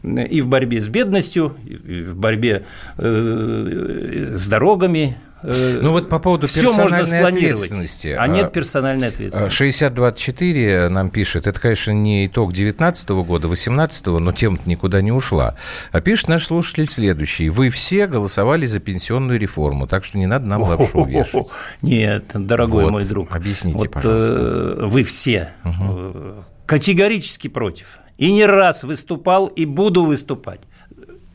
и 0.04 0.40
в 0.40 0.48
борьбе 0.48 0.80
с 0.80 0.88
бедностью, 0.88 1.58
и 1.66 2.04
в 2.04 2.16
борьбе 2.16 2.64
э, 2.98 4.36
с 4.38 4.48
дорогами, 4.48 5.18
Э, 5.29 5.29
ну 5.44 5.92
вот 5.92 6.10
по 6.10 6.20
поводу 6.20 6.48
Все 6.48 6.62
персональной 6.62 7.22
ответственности. 7.22 8.16
А 8.18 8.28
нет 8.28 8.46
а, 8.46 8.50
персональной 8.50 9.08
ответственности. 9.10 9.56
6024 9.56 10.90
нам 10.90 11.10
пишет, 11.10 11.48
это, 11.48 11.60
конечно, 11.60 11.92
не 11.92 12.28
итог 12.28 12.54
19 12.54 13.10
года, 13.10 13.48
18 13.48 14.08
но 14.08 14.32
тема 14.32 14.58
никуда 14.66 15.02
не 15.02 15.12
ушла. 15.12 15.56
А 15.92 16.02
пишет 16.02 16.28
наш 16.28 16.46
слушатель 16.46 16.90
следующий. 16.90 17.50
Вы 17.50 17.70
все 17.70 18.08
голосовали 18.08 18.66
за 18.66 18.80
пенсионную 18.80 19.40
реформу, 19.40 19.88
так 19.88 20.04
что 20.04 20.18
не 20.18 20.26
надо 20.26 20.46
нам 20.46 20.62
лапшу 20.64 21.06
вешать. 21.06 21.48
Нет, 21.82 22.32
дорогой 22.34 22.86
вот, 22.86 22.92
мой 22.92 23.06
друг. 23.06 23.34
Объясните, 23.36 23.78
вот, 23.80 23.92
пожалуйста. 23.92 24.34
Э, 24.34 24.86
вы 24.86 25.04
все 25.04 25.50
угу. 25.64 26.44
категорически 26.66 27.48
против. 27.48 28.00
И 28.18 28.34
не 28.34 28.46
раз 28.46 28.84
выступал, 28.84 29.48
и 29.48 29.66
буду 29.66 30.04
выступать. 30.04 30.62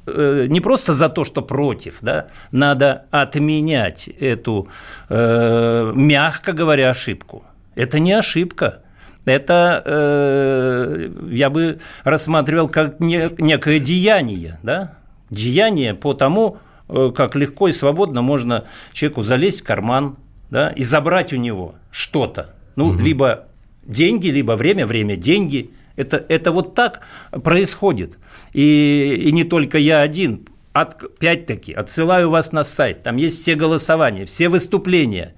Э, 0.07 0.47
не 0.49 0.61
просто 0.61 0.93
за 0.93 1.09
то, 1.09 1.25
что 1.25 1.43
против, 1.43 1.99
да, 2.03 2.27
надо 2.51 3.07
отменять 3.11 4.09
эту, 4.09 4.69
э, 5.09 5.93
мягко 5.95 6.53
говоря, 6.53 6.91
ошибку. 6.91 7.43
Это 7.75 7.99
не 7.99 8.13
ошибка. 8.13 8.83
Это 9.25 9.83
э, 9.85 11.11
я 11.31 11.49
бы 11.49 11.81
рассматривал 12.05 12.69
как 12.69 13.01
не, 13.01 13.31
некое 13.39 13.79
деяние, 13.79 14.59
да? 14.63 14.99
деяние 15.31 15.95
по 15.95 16.13
тому, 16.13 16.59
э, 16.89 17.11
как 17.15 17.35
легко 17.35 17.69
и 17.69 17.73
свободно 17.73 18.21
можно 18.21 18.65
человеку 18.93 19.23
залезть 19.23 19.63
в 19.63 19.65
карман 19.65 20.17
да, 20.51 20.69
и 20.71 20.83
забрать 20.83 21.33
у 21.33 21.37
него 21.37 21.75
что-то. 21.91 22.55
Ну, 22.77 22.89
угу. 22.89 22.99
либо 22.99 23.47
деньги, 23.85 24.29
либо 24.29 24.53
время, 24.53 24.87
время, 24.87 25.17
деньги. 25.17 25.71
Это, 25.97 26.25
это 26.29 26.51
вот 26.53 26.75
так 26.75 27.01
происходит. 27.31 28.19
И, 28.55 29.27
и 29.27 29.33
не 29.33 29.45
только 29.45 29.77
я 29.77 30.01
один. 30.01 30.47
От, 30.73 31.03
опять-таки, 31.03 31.73
отсылаю 31.73 32.31
вас 32.31 32.53
на 32.53 32.65
сайт. 32.65 33.03
Там 33.03 33.17
есть 33.17 33.41
все 33.41 33.55
голосования, 33.55 34.25
все 34.25 34.49
выступления. 34.49 35.35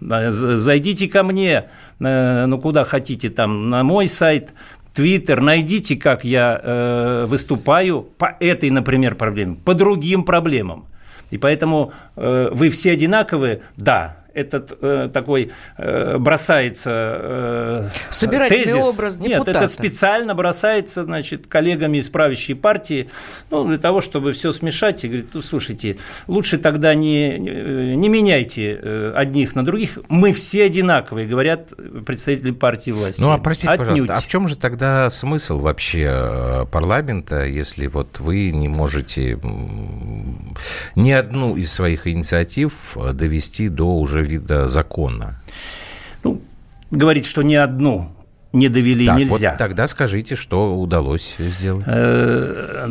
Зайдите 0.00 1.08
ко 1.08 1.22
мне, 1.22 1.64
э, 2.00 2.46
ну 2.46 2.58
куда 2.58 2.84
хотите, 2.84 3.28
там 3.28 3.68
на 3.68 3.84
мой 3.84 4.08
сайт, 4.08 4.54
Твиттер, 4.94 5.40
найдите, 5.40 5.96
как 5.96 6.24
я 6.24 6.60
э, 6.62 7.26
выступаю 7.28 8.02
по 8.02 8.36
этой, 8.40 8.70
например, 8.70 9.14
проблеме, 9.14 9.56
по 9.64 9.74
другим 9.74 10.24
проблемам. 10.24 10.86
И 11.30 11.38
поэтому 11.38 11.92
э, 12.16 12.48
вы 12.52 12.70
все 12.70 12.92
одинаковые, 12.92 13.62
да, 13.76 14.19
этот 14.34 14.78
э, 14.80 15.10
такой 15.12 15.52
э, 15.76 16.18
бросается 16.18 17.90
э, 18.12 18.48
тезис. 18.48 18.74
образ 18.74 19.16
депутата. 19.16 19.50
Нет, 19.52 19.62
это 19.62 19.68
специально 19.68 20.34
бросается, 20.34 21.04
значит, 21.04 21.46
коллегами 21.46 21.98
из 21.98 22.08
правящей 22.08 22.54
партии, 22.54 23.10
ну, 23.50 23.66
для 23.66 23.78
того, 23.78 24.00
чтобы 24.00 24.32
все 24.32 24.52
смешать 24.52 25.04
и 25.04 25.08
говорит, 25.08 25.30
ну, 25.34 25.42
слушайте, 25.42 25.98
лучше 26.26 26.58
тогда 26.58 26.94
не, 26.94 27.38
не 27.38 28.08
меняйте 28.08 28.78
э, 28.80 29.12
одних 29.14 29.54
на 29.54 29.64
других, 29.64 29.98
мы 30.08 30.32
все 30.32 30.64
одинаковые, 30.64 31.26
говорят 31.26 31.72
представители 32.06 32.52
партии 32.52 32.90
власти. 32.90 33.20
Ну, 33.20 33.30
а 33.30 33.38
простите, 33.38 33.72
Отнюдь. 33.72 33.88
пожалуйста, 33.88 34.14
а 34.14 34.20
в 34.20 34.26
чем 34.26 34.48
же 34.48 34.56
тогда 34.56 35.10
смысл 35.10 35.58
вообще 35.58 36.08
э, 36.10 36.66
парламента, 36.70 37.44
если 37.44 37.86
вот 37.86 38.20
вы 38.20 38.50
не 38.50 38.68
можете 38.68 39.38
ни 40.94 41.10
одну 41.10 41.56
из 41.56 41.72
своих 41.72 42.06
инициатив 42.06 42.96
довести 43.12 43.68
до 43.68 43.98
уже 43.98 44.22
уже 44.30 44.32
вида 44.32 44.68
закона? 44.68 45.40
Ну, 46.24 46.40
говорить, 46.90 47.26
что 47.26 47.42
ни 47.42 47.54
одну 47.54 48.12
не 48.52 48.68
довели 48.68 49.06
так, 49.06 49.18
нельзя. 49.18 49.50
Вот 49.50 49.58
тогда 49.58 49.86
скажите, 49.86 50.36
что 50.36 50.76
удалось 50.78 51.36
сделать. 51.38 51.84
Э, 51.86 52.88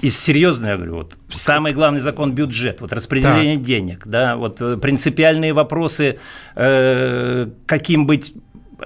из 0.00 0.18
серьезного, 0.18 0.70
я 0.70 0.76
говорю, 0.76 0.94
вот 0.96 1.16
самый 1.28 1.72
главный 1.72 2.00
закон 2.00 2.32
бюджет, 2.32 2.80
вот 2.80 2.92
распределение 2.92 3.56
так. 3.56 3.64
денег, 3.64 4.06
да, 4.06 4.36
вот 4.36 4.60
э, 4.60 4.76
принципиальные 4.76 5.52
вопросы, 5.52 6.18
э, 6.54 7.48
каким 7.66 8.06
быть 8.06 8.34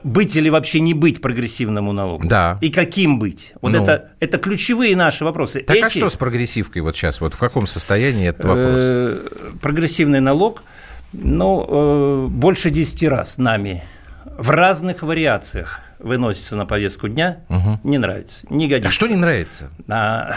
быть 0.05 0.37
или 0.37 0.49
вообще 0.49 0.79
не 0.79 0.95
быть 0.95 1.21
прогрессивному 1.21 1.93
налогу? 1.93 2.29
Да. 2.29 2.59
И 2.61 2.71
каким 2.71 3.19
быть? 3.19 3.55
Вот 3.61 3.73
ну. 3.73 3.83
это, 3.83 4.13
это 4.21 4.39
ключевые 4.39 4.95
наши 4.95 5.25
вопросы. 5.25 5.65
Так 5.67 5.75
а 5.75 5.79
Эти... 5.79 5.85
а 5.85 5.89
что 5.89 6.09
с 6.09 6.17
прогрессивкой 6.17 6.83
вот 6.83 6.95
сейчас? 6.95 7.21
Вот 7.21 7.35
в 7.35 7.39
каком 7.39 7.67
состоянии 7.67 8.29
этот 8.29 8.45
вопрос? 8.45 9.61
Прогрессивный 9.61 10.21
налог– 10.21 10.63
ну, 11.13 11.67
э, 11.69 12.27
больше 12.29 12.71
10 12.71 13.09
раз 13.09 13.39
нами 13.39 13.83
в 14.25 14.51
разных 14.51 15.03
вариациях 15.03 15.81
выносится 15.99 16.57
на 16.57 16.67
повестку 16.67 17.09
дня, 17.09 17.41
угу. 17.49 17.79
не 17.85 17.99
нравится, 17.99 18.47
не 18.51 18.69
годится. 18.69 18.89
А 18.89 18.91
что 18.91 19.07
не 19.09 19.17
нравится? 19.17 19.71
А, 19.89 20.33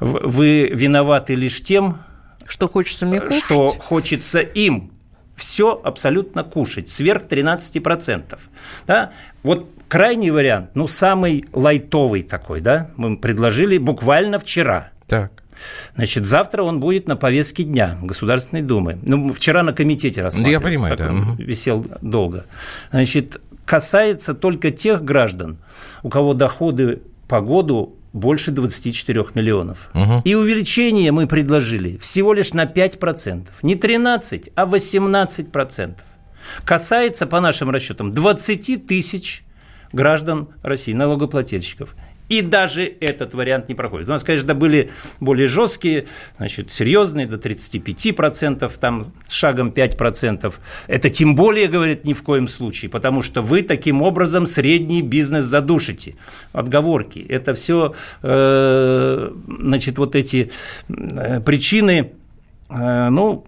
вы 0.00 0.68
виноваты 0.68 1.34
лишь 1.34 1.62
тем, 1.62 1.98
что 2.46 2.68
хочется 2.68 3.06
мне 3.06 3.20
кушать. 3.20 3.44
Что 3.44 3.66
хочется 3.66 4.40
им 4.40 4.92
все 5.36 5.80
абсолютно 5.82 6.42
кушать, 6.44 6.88
сверх 6.88 7.24
13%. 7.24 8.38
Да? 8.86 9.12
Вот 9.42 9.68
крайний 9.88 10.30
вариант, 10.30 10.70
ну, 10.74 10.86
самый 10.88 11.44
лайтовый 11.52 12.22
такой, 12.22 12.60
да, 12.60 12.90
мы 12.96 13.16
предложили 13.16 13.78
буквально 13.78 14.38
вчера. 14.38 14.90
Так. 15.06 15.32
Значит, 15.94 16.26
завтра 16.26 16.62
он 16.62 16.80
будет 16.80 17.08
на 17.08 17.16
повестке 17.16 17.64
дня 17.64 17.98
Государственной 18.02 18.62
Думы. 18.62 18.98
Ну, 19.02 19.32
вчера 19.32 19.62
на 19.62 19.72
комитете 19.72 20.22
рассматривался. 20.22 20.64
Я 20.64 20.96
понимаю, 20.96 20.96
да. 20.96 21.42
Висел 21.42 21.84
долго. 22.00 22.46
Значит, 22.90 23.40
касается 23.64 24.34
только 24.34 24.70
тех 24.70 25.04
граждан, 25.04 25.58
у 26.02 26.08
кого 26.08 26.34
доходы 26.34 27.02
по 27.28 27.40
году 27.40 27.94
больше 28.12 28.50
24 28.50 29.26
миллионов. 29.34 29.90
Угу. 29.94 30.22
И 30.24 30.34
увеличение 30.34 31.12
мы 31.12 31.26
предложили 31.26 31.98
всего 31.98 32.32
лишь 32.32 32.54
на 32.54 32.64
5%. 32.64 33.46
Не 33.62 33.74
13, 33.74 34.50
а 34.54 34.64
18%. 34.64 35.94
Касается, 36.64 37.26
по 37.26 37.40
нашим 37.40 37.70
расчетам, 37.70 38.14
20 38.14 38.86
тысяч 38.86 39.44
граждан 39.92 40.48
России, 40.62 40.92
налогоплательщиков. 40.92 41.94
И 42.28 42.42
даже 42.42 42.84
этот 43.00 43.34
вариант 43.34 43.68
не 43.68 43.74
проходит. 43.74 44.08
У 44.08 44.12
нас, 44.12 44.22
конечно, 44.24 44.54
были 44.54 44.90
более 45.20 45.46
жесткие, 45.46 46.06
значит, 46.36 46.70
серьезные, 46.70 47.26
до 47.26 47.36
35%, 47.36 48.70
там 48.78 49.04
шагом 49.28 49.70
5%. 49.70 50.52
Это 50.86 51.10
тем 51.10 51.34
более, 51.34 51.68
говорит, 51.68 52.04
ни 52.04 52.12
в 52.12 52.22
коем 52.22 52.48
случае, 52.48 52.90
потому 52.90 53.22
что 53.22 53.42
вы 53.42 53.62
таким 53.62 54.02
образом 54.02 54.46
средний 54.46 55.02
бизнес 55.02 55.44
задушите. 55.44 56.14
Отговорки. 56.52 57.18
Это 57.18 57.54
все, 57.54 57.94
э, 58.22 59.30
значит, 59.46 59.98
вот 59.98 60.14
эти 60.14 60.50
э, 60.88 61.40
причины, 61.40 62.12
э, 62.68 63.08
ну, 63.08 63.46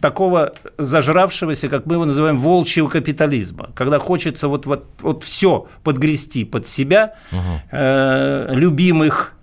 такого 0.00 0.54
зажравшегося, 0.78 1.68
как 1.68 1.86
мы 1.86 1.94
его 1.94 2.04
называем, 2.04 2.38
волчьего 2.38 2.88
капитализма, 2.88 3.70
когда 3.74 3.98
хочется 3.98 4.48
вот, 4.48 4.66
вот, 4.66 4.86
вот 5.00 5.24
все 5.24 5.66
подгрести 5.82 6.44
под 6.44 6.66
себя, 6.66 7.14
угу. 7.30 7.40
э, 7.70 8.54
любимых, 8.54 9.34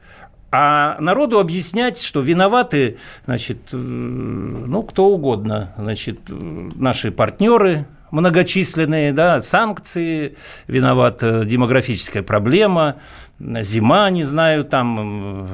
а 0.51 0.97
народу 0.99 1.39
объяснять, 1.39 2.01
что 2.01 2.21
виноваты, 2.21 2.97
значит, 3.25 3.59
э, 3.71 3.77
ну, 3.77 4.83
кто 4.83 5.07
угодно, 5.07 5.73
значит, 5.77 6.21
наши 6.27 7.11
партнеры, 7.11 7.85
многочисленные, 8.11 9.13
да, 9.13 9.41
санкции, 9.41 10.35
виновата 10.67 11.45
демографическая 11.45 12.23
проблема, 12.23 12.95
зима, 13.39 14.09
не 14.09 14.23
знаю, 14.23 14.65
там 14.65 15.47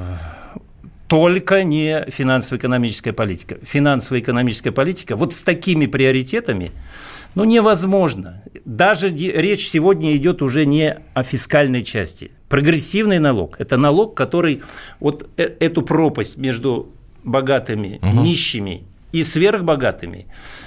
только 1.06 1.62
не 1.62 2.04
финансово-экономическая 2.08 3.12
политика. 3.12 3.58
Финансово-экономическая 3.62 4.72
политика 4.72 5.16
вот 5.16 5.32
с 5.32 5.42
такими 5.42 5.86
приоритетами, 5.86 6.72
ну, 7.34 7.44
невозможно. 7.44 8.42
Даже 8.64 9.08
речь 9.08 9.68
сегодня 9.68 10.16
идет 10.16 10.42
уже 10.42 10.64
не 10.64 10.98
о 11.14 11.22
фискальной 11.22 11.82
части. 11.82 12.30
Прогрессивный 12.48 13.18
налог– 13.18 13.56
это 13.58 13.76
налог, 13.76 14.14
который 14.14 14.62
вот 15.00 15.28
э, 15.36 15.50
эту 15.60 15.82
пропасть 15.82 16.38
между 16.38 16.92
богатыми, 17.24 17.98
угу. 18.02 18.22
нищими 18.22 18.84
и 19.16 19.22
сверхбогатыми, 19.22 20.26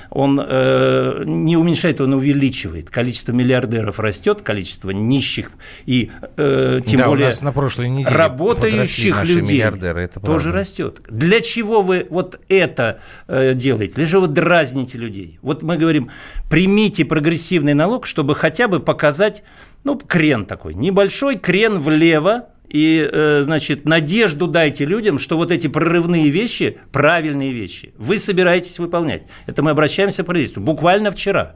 он 0.09 0.41
э, 0.43 1.23
не 1.25 1.55
уменьшает, 1.55 2.01
он 2.01 2.13
увеличивает. 2.13 2.89
Количество 2.89 3.31
миллиардеров 3.31 3.99
растет, 3.99 4.41
количество 4.41 4.89
нищих 4.89 5.51
и 5.85 6.09
э, 6.35 6.81
тем 6.83 6.99
да, 6.99 7.07
более 7.07 7.25
у 7.25 7.29
нас 7.29 7.43
на 7.43 7.51
прошлой 7.51 7.89
неделе 7.89 8.15
работающих 8.15 9.23
людей 9.25 9.61
это 9.61 10.19
тоже 10.19 10.51
растет. 10.51 11.01
Для 11.09 11.41
чего 11.41 11.83
вы 11.83 12.07
вот 12.09 12.39
это 12.49 13.01
э, 13.27 13.53
делаете? 13.53 13.93
Для 13.95 14.07
чего 14.07 14.21
вы 14.21 14.27
дразните 14.27 14.97
людей? 14.97 15.37
Вот 15.43 15.61
мы 15.61 15.77
говорим, 15.77 16.09
примите 16.49 17.05
прогрессивный 17.05 17.75
налог, 17.75 18.07
чтобы 18.07 18.33
хотя 18.33 18.67
бы 18.67 18.79
показать, 18.79 19.43
ну, 19.83 19.95
крен 19.95 20.45
такой, 20.45 20.73
небольшой 20.73 21.37
крен 21.37 21.79
влево, 21.79 22.49
и, 22.69 23.09
э, 23.11 23.41
значит, 23.41 23.85
надежду 23.85 24.47
дайте 24.47 24.85
людям, 24.85 25.17
что 25.17 25.37
вот 25.37 25.51
эти 25.51 25.67
прорывные 25.67 26.29
вещи– 26.29 26.77
правильные 26.91 27.51
вещи. 27.51 27.93
Вы 27.97 28.19
собираетесь 28.19 28.79
выполнять. 28.79 29.23
Это 29.47 29.63
мы 29.63 29.71
обращаемся 29.71 30.23
к 30.23 30.27
правительству. 30.27 30.61
Буквально 30.61 31.11
вчера. 31.11 31.55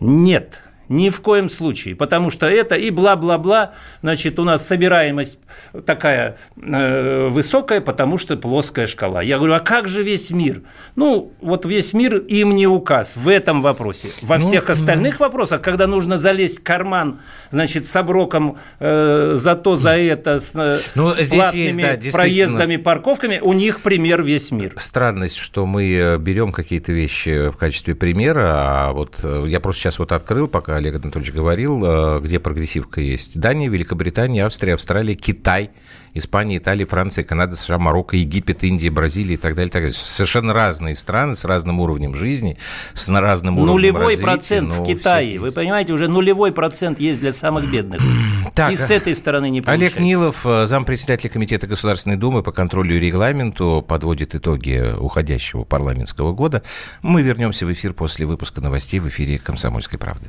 Нет. 0.00 0.60
Ни 0.88 1.10
в 1.10 1.20
коем 1.20 1.50
случае, 1.50 1.96
потому 1.96 2.30
что 2.30 2.46
это 2.46 2.76
и 2.76 2.90
бла-бла-бла, 2.90 3.72
значит, 4.02 4.38
у 4.38 4.44
нас 4.44 4.66
собираемость 4.66 5.40
такая 5.84 6.36
э, 6.60 7.28
высокая, 7.28 7.80
потому 7.80 8.18
что 8.18 8.36
плоская 8.36 8.86
шкала. 8.86 9.22
Я 9.22 9.38
говорю, 9.38 9.54
а 9.54 9.60
как 9.60 9.88
же 9.88 10.02
весь 10.02 10.30
мир? 10.30 10.62
Ну, 10.94 11.32
вот 11.40 11.64
весь 11.64 11.92
мир 11.92 12.16
им 12.16 12.54
не 12.54 12.66
указ 12.66 13.16
в 13.16 13.28
этом 13.28 13.62
вопросе. 13.62 14.08
Во 14.22 14.38
ну, 14.38 14.44
всех 14.44 14.70
остальных 14.70 15.18
ну. 15.18 15.26
вопросах, 15.26 15.60
когда 15.60 15.86
нужно 15.86 16.18
залезть 16.18 16.60
в 16.60 16.62
карман, 16.62 17.20
значит, 17.50 17.86
с 17.86 17.96
оброком 17.96 18.58
э, 18.78 19.34
за 19.36 19.56
то, 19.56 19.76
за 19.76 19.96
это, 19.96 20.38
с 20.38 20.54
э, 20.54 20.78
ну, 20.94 21.14
здесь 21.14 21.28
платными 21.30 21.82
есть, 21.82 22.12
да, 22.12 22.12
проездами, 22.12 22.76
парковками, 22.76 23.40
у 23.42 23.52
них 23.52 23.80
пример 23.80 24.22
весь 24.22 24.52
мир. 24.52 24.74
Странность, 24.76 25.36
что 25.36 25.66
мы 25.66 25.90
э, 25.92 26.18
берем 26.18 26.52
какие-то 26.52 26.92
вещи 26.92 27.50
в 27.50 27.56
качестве 27.56 27.94
примера, 27.94 28.42
а 28.44 28.92
вот 28.92 29.20
э, 29.22 29.46
я 29.48 29.60
просто 29.60 29.82
сейчас 29.82 29.98
вот 29.98 30.12
открыл, 30.12 30.48
пока 30.48 30.75
Олег 30.76 30.94
Анатольевич 30.96 31.32
говорил, 31.32 31.82
э, 31.84 32.20
где 32.20 32.38
прогрессивка 32.38 33.00
есть. 33.00 33.38
Дания, 33.38 33.68
Великобритания, 33.68 34.44
Австрия, 34.44 34.74
Австралия, 34.74 35.14
Китай, 35.14 35.70
Испания, 36.16 36.56
Италия, 36.56 36.86
Франция, 36.86 37.24
Канада, 37.24 37.56
США, 37.56 37.78
Марокко, 37.78 38.16
Египет, 38.16 38.64
Индия, 38.64 38.90
Бразилия 38.90 39.34
и 39.34 39.36
так 39.36 39.54
далее. 39.54 39.68
И 39.68 39.72
так 39.72 39.82
далее. 39.82 39.92
Совершенно 39.92 40.52
разные 40.52 40.94
страны 40.94 41.34
с 41.34 41.44
разным 41.44 41.80
уровнем 41.80 42.14
жизни, 42.14 42.56
с 42.94 43.08
разным 43.10 43.58
уровнем 43.58 43.74
Нулевой 43.74 44.02
развития, 44.04 44.22
процент 44.22 44.72
в 44.72 44.84
Китае. 44.84 45.38
Вы 45.38 45.52
понимаете, 45.52 45.92
уже 45.92 46.08
нулевой 46.08 46.52
процент 46.52 46.98
есть 47.00 47.20
для 47.20 47.32
самых 47.32 47.70
бедных. 47.70 48.00
Так, 48.54 48.72
и 48.72 48.76
с 48.76 48.90
этой 48.90 49.14
стороны 49.14 49.50
не 49.50 49.60
получается. 49.60 49.98
Олег 49.98 50.06
Нилов, 50.06 50.46
э, 50.46 50.64
зампредседателя 50.64 51.28
Комитета 51.28 51.66
Государственной 51.66 52.16
Думы 52.16 52.42
по 52.42 52.52
контролю 52.52 52.96
и 52.96 53.00
регламенту, 53.00 53.84
подводит 53.86 54.34
итоги 54.34 54.94
уходящего 54.98 55.64
парламентского 55.64 56.32
года. 56.32 56.62
Мы 57.02 57.20
вернемся 57.20 57.66
в 57.66 57.72
эфир 57.72 57.92
после 57.92 58.24
выпуска 58.24 58.62
новостей 58.62 58.98
в 58.98 59.08
эфире 59.08 59.38
«Комсомольской 59.38 59.98
правды». 59.98 60.28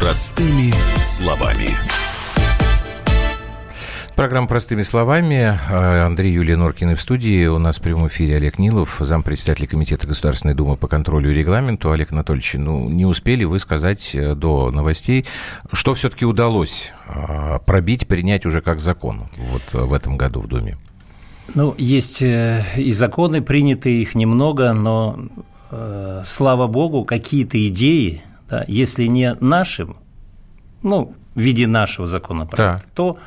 Простыми 0.00 0.72
словами. 1.00 1.70
Программа 4.14 4.46
«Простыми 4.46 4.82
словами». 4.82 5.58
Э, 5.68 6.06
Андрей 6.06 6.34
Юлия 6.34 6.56
Норкин 6.56 6.94
в 6.94 7.00
студии. 7.00 7.46
У 7.46 7.58
нас 7.58 7.80
в 7.80 7.82
прямом 7.82 8.06
эфире 8.06 8.36
Олег 8.36 8.60
Нилов, 8.60 8.98
зампредседатель 9.00 9.66
Комитета 9.66 10.06
Государственной 10.06 10.54
Думы 10.54 10.76
по 10.76 10.86
контролю 10.86 11.32
и 11.32 11.34
регламенту. 11.34 11.90
Олег 11.90 12.12
Анатольевич, 12.12 12.54
ну, 12.54 12.88
не 12.88 13.06
успели 13.06 13.42
вы 13.42 13.58
сказать 13.58 14.14
э, 14.14 14.36
до 14.36 14.70
новостей, 14.70 15.26
что 15.72 15.94
все-таки 15.94 16.24
удалось 16.24 16.92
э, 17.08 17.58
пробить, 17.66 18.06
принять 18.06 18.46
уже 18.46 18.60
как 18.60 18.78
закон 18.78 19.24
вот 19.36 19.62
в 19.72 19.92
этом 19.92 20.16
году 20.16 20.38
в 20.38 20.46
Думе? 20.46 20.78
Ну, 21.56 21.74
есть 21.76 22.22
и 22.22 22.92
законы, 22.92 23.42
принятые 23.42 24.02
их 24.02 24.14
немного, 24.14 24.74
но, 24.74 25.18
слава 26.24 26.68
богу, 26.68 27.04
какие-то 27.04 27.66
идеи– 27.66 28.22
да, 28.48 28.64
если 28.68 29.04
не 29.04 29.34
нашим, 29.40 29.96
ну, 30.82 31.14
в 31.34 31.40
виде 31.40 31.66
нашего 31.66 32.06
законопроекта, 32.06 32.84
да. 32.84 32.92
то 32.94 33.18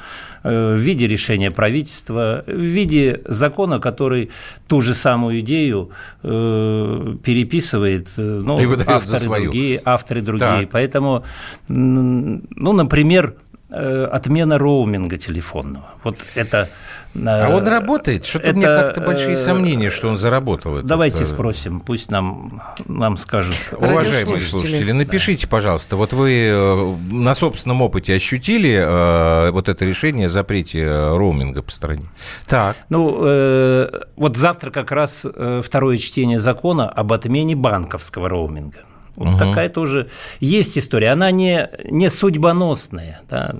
э, 0.43 0.73
в 0.73 0.77
виде 0.77 1.07
решения 1.07 1.49
правительства, 1.49 2.43
в 2.45 2.51
виде 2.51 3.21
закона, 3.25 3.79
который 3.79 4.31
ту 4.67 4.81
же 4.81 4.93
самую 4.93 5.39
идею 5.39 5.91
э, 6.23 7.15
переписывает, 7.23 8.09
э, 8.17 8.41
ну, 8.45 8.59
И 8.59 8.65
авторы 8.85 9.43
другие, 9.43 9.81
авторы 9.85 10.21
другие. 10.21 10.61
Так. 10.61 10.69
Поэтому, 10.71 11.23
ну, 11.69 12.73
например, 12.73 13.35
отмена 13.71 14.57
роуминга 14.57 15.17
телефонного. 15.17 15.85
Вот 16.03 16.17
это 16.35 16.69
а 17.13 17.49
он 17.49 17.67
работает? 17.67 18.25
Что-то 18.25 18.47
это, 18.47 18.57
мне 18.57 18.65
как-то 18.65 19.01
большие 19.01 19.33
э, 19.33 19.37
сомнения, 19.37 19.89
что 19.89 20.07
он 20.07 20.15
заработал. 20.15 20.77
Этот... 20.77 20.87
Давайте 20.87 21.25
спросим, 21.25 21.81
пусть 21.81 22.09
нам, 22.09 22.61
нам 22.87 23.17
скажут. 23.17 23.55
Уважаемые 23.73 24.39
слушатели, 24.39 24.91
напишите, 24.91 25.47
пожалуйста, 25.47 25.97
вот 25.97 26.13
вы 26.13 26.49
э, 26.49 26.95
на 27.11 27.33
собственном 27.33 27.81
опыте 27.81 28.15
ощутили 28.15 28.73
э, 28.73 29.51
вот 29.51 29.67
это 29.67 29.83
решение 29.85 30.27
о 30.27 30.29
запрете 30.29 30.85
роуминга 30.87 31.61
по 31.61 31.71
стране? 31.71 32.05
Так. 32.47 32.77
Ну, 32.89 33.19
э, 33.23 33.89
вот 34.15 34.37
завтра 34.37 34.71
как 34.71 34.91
раз 34.91 35.27
второе 35.63 35.97
чтение 35.97 36.39
закона 36.39 36.89
об 36.89 37.11
отмене 37.11 37.55
банковского 37.55 38.29
роуминга. 38.29 38.79
Вот 39.21 39.29
угу. 39.29 39.37
такая 39.39 39.69
тоже 39.69 40.09
есть 40.39 40.77
история. 40.77 41.09
Она 41.11 41.31
не, 41.31 41.69
не 41.89 42.09
судьбоносная. 42.09 43.21
Да? 43.29 43.55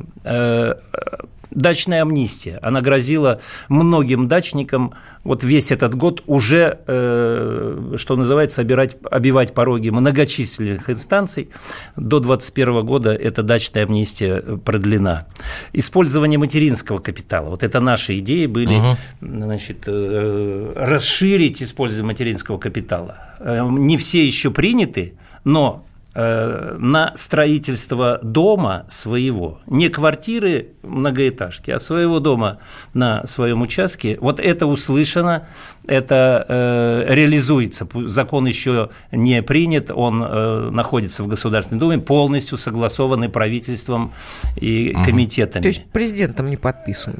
Дачная 1.52 2.04
амнистия, 2.04 2.60
она 2.62 2.80
грозила 2.80 3.41
многим 3.67 4.30
дачникам 4.30 4.93
вот 5.26 5.43
весь 5.43 5.71
этот 5.71 5.95
год 5.95 6.24
уже, 6.26 6.80
э, 6.88 7.93
что 7.97 8.15
называется, 8.15 8.62
обирать, 8.62 8.97
обивать 9.12 9.54
пороги 9.54 9.89
многочисленных 9.89 10.89
инстанций. 10.89 11.50
До 11.97 12.19
2021 12.19 12.86
года 12.86 13.12
эта 13.12 13.43
дачная 13.43 13.84
амнистия 13.84 14.41
продлена. 14.63 15.28
Использование 15.74 16.39
материнского 16.39 17.00
капитала. 17.00 17.50
Вот 17.50 17.63
это 17.63 17.82
наши 17.82 18.17
идеи 18.19 18.45
были, 18.45 18.76
угу. 18.76 18.97
значит, 19.19 19.84
э, 19.88 20.74
расширить 20.76 21.62
использование 21.62 22.08
материнского 22.08 22.58
капитала. 22.58 23.36
Э, 23.39 23.67
не 23.69 23.97
все 23.97 24.26
еще 24.26 24.52
приняты, 24.52 25.15
но 25.43 25.86
Э, 26.13 26.75
на 26.77 27.13
строительство 27.15 28.19
дома 28.21 28.84
своего, 28.89 29.62
не 29.65 29.88
квартиры 29.88 30.71
многоэтажки, 30.84 31.71
а 31.71 31.80
своего 31.80 32.19
дома 32.19 32.60
на 32.93 33.25
своем 33.25 33.62
участке, 33.62 34.17
вот 34.19 34.41
это 34.41 34.65
услышано, 34.65 35.47
это 35.88 36.46
э, 36.48 37.13
реализуется. 37.13 37.88
Закон 38.06 38.46
еще 38.46 38.89
не 39.12 39.41
принят, 39.41 39.91
он 39.94 40.24
э, 40.24 40.70
находится 40.72 41.24
в 41.24 41.28
Государственной 41.28 41.80
Думе, 41.80 42.00
полностью 42.00 42.58
согласованный 42.58 43.30
правительством 43.30 44.12
и 44.56 44.96
комитетами. 45.06 45.62
То 45.62 45.67
есть 45.70 45.86
президентом 45.91 46.50
не 46.50 46.58
подписан? 46.58 47.13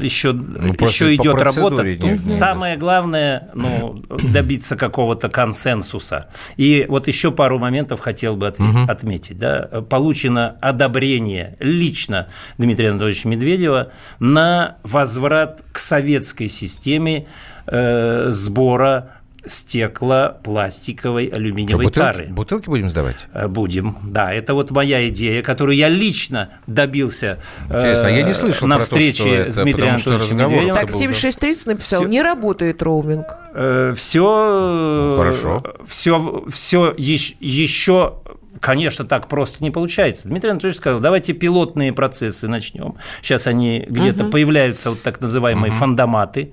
Еще, 0.00 0.32
ну, 0.32 0.74
еще 0.74 1.14
идет 1.14 1.34
работа. 1.34 1.82
Нет, 1.82 2.26
Самое 2.26 2.76
главное 2.76 3.50
ну, 3.54 4.02
добиться 4.08 4.76
какого-то 4.76 5.28
консенсуса. 5.28 6.28
И 6.56 6.86
вот 6.88 7.08
еще 7.08 7.32
пару 7.32 7.58
моментов 7.58 8.00
хотел 8.00 8.28
хотел 8.28 8.36
бы 8.36 8.48
отметить, 8.48 8.82
угу. 8.82 8.90
отметить. 8.90 9.38
Да, 9.38 9.84
получено 9.88 10.56
одобрение 10.60 11.56
лично 11.60 12.28
Дмитрия 12.58 12.90
Анатольевича 12.90 13.28
Медведева 13.28 13.92
на 14.18 14.78
возврат 14.82 15.62
к 15.72 15.78
советской 15.78 16.48
системе 16.48 17.26
э, 17.70 18.26
сбора 18.30 19.18
стекла, 19.46 20.28
пластиковой, 20.42 21.26
алюминиевой 21.26 21.84
Что, 21.84 21.90
бутылки, 21.90 22.16
тары. 22.16 22.26
Бутылки 22.30 22.66
будем 22.66 22.88
сдавать? 22.88 23.28
Э, 23.32 23.48
будем, 23.48 23.96
да. 24.02 24.32
Это 24.32 24.54
вот 24.54 24.70
моя 24.70 25.08
идея, 25.08 25.42
которую 25.42 25.76
я 25.76 25.88
лично 25.88 26.50
добился 26.66 27.38
Интересно, 27.66 28.08
э, 28.08 28.16
я 28.18 28.22
не 28.22 28.32
слышал 28.32 28.68
на 28.68 28.78
встрече 28.78 29.22
то, 29.22 29.28
это, 29.30 29.50
с 29.50 29.56
Дмитрием 29.56 29.94
Анатольевичем 29.94 30.38
Медведевым. 30.38 30.74
Так, 30.74 30.90
7630 30.90 31.66
написал, 31.66 32.00
все, 32.00 32.08
не 32.08 32.22
работает 32.22 32.82
роуминг. 32.82 33.26
Э, 33.54 33.94
все, 33.96 35.10
ну, 35.10 35.14
хорошо. 35.16 35.62
Все, 35.86 36.44
все 36.50 36.94
еще, 36.96 37.34
еще 37.40 38.14
Конечно, 38.60 39.06
так 39.06 39.28
просто 39.28 39.62
не 39.62 39.70
получается. 39.70 40.28
Дмитрий 40.28 40.50
Анатольевич 40.50 40.78
сказал, 40.78 41.00
давайте 41.00 41.32
пилотные 41.32 41.92
процессы 41.92 42.48
начнем. 42.48 42.94
Сейчас 43.22 43.46
они 43.46 43.84
где-то 43.88 44.24
угу. 44.24 44.32
появляются, 44.32 44.90
вот 44.90 45.02
так 45.02 45.20
называемые 45.20 45.70
угу. 45.70 45.78
фандоматы. 45.78 46.52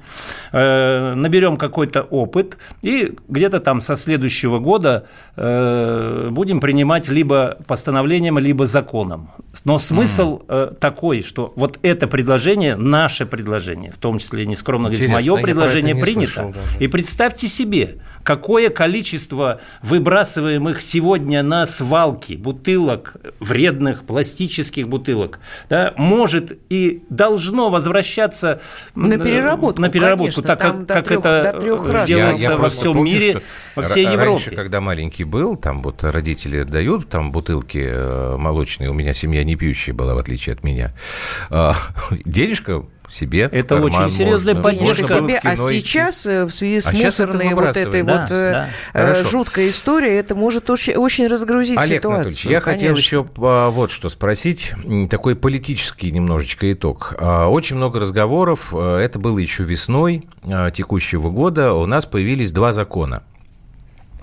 Э, 0.51 1.13
наберем 1.15 1.58
какой-то 1.58 2.03
опыт, 2.03 2.58
и 2.81 3.15
где-то 3.27 3.60
там 3.60 3.81
со 3.81 3.95
следующего 3.95 4.60
года 4.60 5.08
э, 5.36 6.29
будем 6.31 6.60
принимать 6.60 7.10
либо 7.10 7.58
постановлением, 7.67 8.39
либо 8.39 8.65
законом. 8.65 9.31
Но 9.63 9.79
смысл 9.79 10.41
угу. 10.47 10.75
такой, 10.79 11.23
что 11.23 11.53
вот 11.55 11.79
это 11.81 12.08
предложение, 12.08 12.75
наше 12.75 13.25
предложение, 13.25 13.91
в 13.91 13.97
том 13.97 14.19
числе, 14.19 14.45
нескромно 14.45 14.89
говорить, 14.89 15.10
мое 15.10 15.38
предложение 15.38 15.95
принято. 15.95 16.15
Слышал, 16.25 16.55
и 16.79 16.88
представьте 16.88 17.47
себе, 17.47 17.95
какое 18.26 18.72
количество 18.72 19.62
выбрасываемых 19.84 20.82
сегодня 20.82 21.44
на 21.44 21.68
свалки 21.68 22.34
бутылок, 22.34 23.18
вредных 23.40 24.04
пластических 24.04 24.90
бутылок, 24.90 25.40
да, 25.70 25.94
может 25.96 26.58
и 26.70 27.04
должно 27.10 27.70
возвращаться 27.70 28.62
на 28.96 29.20
переработку, 29.20 29.80
на 29.80 29.90
переработку 29.90 30.42
конечно, 30.42 30.44
так 30.44 30.60
как, 30.60 30.88
как 30.88 31.60
трех, 31.62 31.88
это 31.88 32.08
делается 32.08 32.46
я, 32.46 32.52
я 32.52 32.58
во 32.58 32.70
всем 32.70 32.94
помню, 32.94 33.04
мире, 33.04 33.42
во 33.76 33.84
всей 33.84 34.06
Европе. 34.06 34.26
Раньше, 34.26 34.52
когда 34.56 34.82
маленький 34.82 35.24
был, 35.24 35.56
там 35.56 35.84
вот 35.84 36.04
родители 36.04 36.64
дают 36.64 37.08
там 37.08 37.32
бутылки 37.32 37.92
э, 37.94 38.38
молочные, 38.38 38.90
у 38.90 38.94
меня 38.94 39.14
семья 39.14 39.44
не 39.44 39.56
пьющая 39.56 39.94
была, 39.94 40.16
в 40.16 40.18
отличие 40.18 40.54
от 40.54 40.64
меня, 40.64 40.90
а, 41.52 41.76
денежка 42.26 42.86
себе. 43.10 43.50
Это 43.52 43.76
очень 43.78 44.10
серьезная 44.10 44.56
поддержка 44.56 45.06
себе. 45.06 45.39
А 45.44 45.56
сейчас 45.56 46.26
э, 46.26 46.46
в 46.46 46.52
связи 46.52 46.80
с 46.80 46.89
а 46.89 46.94
мусорной 46.94 47.54
вот 47.54 47.78
этой 47.78 48.04
да, 48.04 48.20
вот 48.20 48.30
да. 48.30 48.68
Э, 48.94 49.24
жуткой 49.24 49.70
историей 49.70 50.15
это 50.15 50.36
может 50.36 50.70
очень, 50.70 50.96
очень 50.96 51.28
разгрузить 51.28 51.78
Олег 51.78 52.02
ситуацию. 52.02 52.13
Анатольевич, 52.13 52.46
я 52.46 52.62
конечно. 52.62 52.72
хотел 52.72 52.96
еще 52.96 53.26
а, 53.38 53.70
вот 53.70 53.91
что 53.91 54.10
спросить, 54.10 54.74
такой 55.10 55.36
политический 55.36 56.12
немножечко 56.12 56.72
итог. 56.72 57.15
А, 57.18 57.48
очень 57.48 57.76
много 57.76 58.00
разговоров, 58.00 58.74
э, 58.74 58.98
это 58.98 59.20
было 59.20 59.39
еще 59.39 59.63
весной 59.63 60.28
текущего 60.74 61.30
года, 61.30 61.74
у 61.74 61.86
нас 61.86 62.06
появились 62.06 62.52
два 62.52 62.72
закона– 62.72 63.24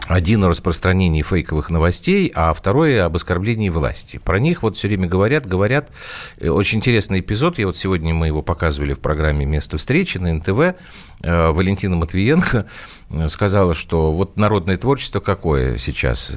один 0.09 0.45
о 0.45 0.49
распространении 0.49 1.23
фейковых 1.23 1.71
новостей, 1.71 2.31
а 2.35 2.53
второй 2.53 3.03
об 3.03 3.17
оскорблении 3.17 3.69
власти. 3.69 4.19
Про 4.19 4.38
них 4.38 4.62
вот 4.62 4.77
все 4.77 4.88
время 4.88 5.09
говорят, 5.09 5.47
говорят. 5.47 5.91
Э, 6.38 6.49
очень 6.49 6.79
интересный 6.79 7.21
эпизод. 7.21 7.59
Я 7.59 7.67
вот 7.67 7.77
сегодня 7.77 8.12
мы 8.12 8.27
его 8.27 8.43
показывали 8.43 8.95
в 8.95 9.01
программе 9.01 9.45
«Место 9.45 9.79
встречи» 9.79 10.19
на 10.19 10.33
НТВ. 10.35 10.77
Э, 11.23 11.51
Валентина 11.53 11.97
Матвиенко 11.97 12.67
э, 13.11 13.29
сказала, 13.29 13.75
что 13.75 14.12
вот 14.12 14.37
народное 14.37 14.77
творчество 14.77 15.21
какое 15.21 15.79
сейчас? 15.79 16.35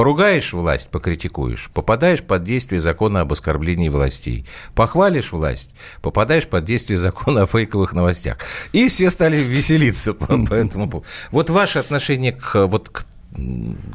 Поругаешь 0.00 0.54
власть, 0.54 0.90
покритикуешь, 0.90 1.68
попадаешь 1.74 2.22
под 2.22 2.42
действие 2.42 2.80
закона 2.80 3.20
об 3.20 3.32
оскорблении 3.34 3.90
властей. 3.90 4.46
Похвалишь 4.74 5.30
власть, 5.30 5.76
попадаешь 6.00 6.46
под 6.46 6.64
действие 6.64 6.96
закона 6.96 7.42
о 7.42 7.46
фейковых 7.46 7.92
новостях. 7.92 8.38
И 8.72 8.88
все 8.88 9.10
стали 9.10 9.36
веселиться 9.36 10.14
по, 10.14 10.38
по 10.46 10.54
этому 10.54 10.88
поводу. 10.88 11.06
Вот 11.32 11.50
ваше 11.50 11.80
отношение 11.80 12.32
к, 12.32 12.66
вот, 12.66 12.88
к, 12.88 13.04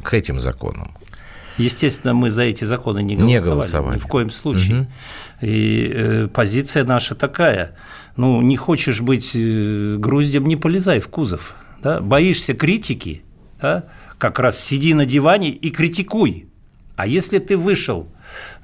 к 0.04 0.14
этим 0.14 0.38
законам. 0.38 0.92
Естественно, 1.58 2.14
мы 2.14 2.30
за 2.30 2.44
эти 2.44 2.62
законы 2.62 3.02
не 3.02 3.16
голосовали. 3.16 3.40
Не 3.40 3.44
голосовали. 3.44 3.94
Ни 3.96 3.98
в 3.98 4.06
коем 4.06 4.30
случае. 4.30 4.78
Угу. 4.82 4.88
И 5.40 5.90
э, 5.92 6.28
позиция 6.32 6.84
наша 6.84 7.16
такая. 7.16 7.74
Ну, 8.14 8.40
не 8.42 8.56
хочешь 8.56 9.00
быть 9.00 9.32
э, 9.34 9.96
груздем, 9.98 10.46
не 10.46 10.54
полезай 10.54 11.00
в 11.00 11.08
кузов. 11.08 11.56
Да? 11.82 11.98
Боишься 11.98 12.54
критики, 12.54 13.24
да? 13.60 13.86
Как 14.18 14.38
раз 14.38 14.62
сиди 14.62 14.94
на 14.94 15.06
диване 15.06 15.50
и 15.50 15.70
критикуй. 15.70 16.46
А 16.96 17.06
если 17.06 17.38
ты 17.38 17.56
вышел, 17.56 18.08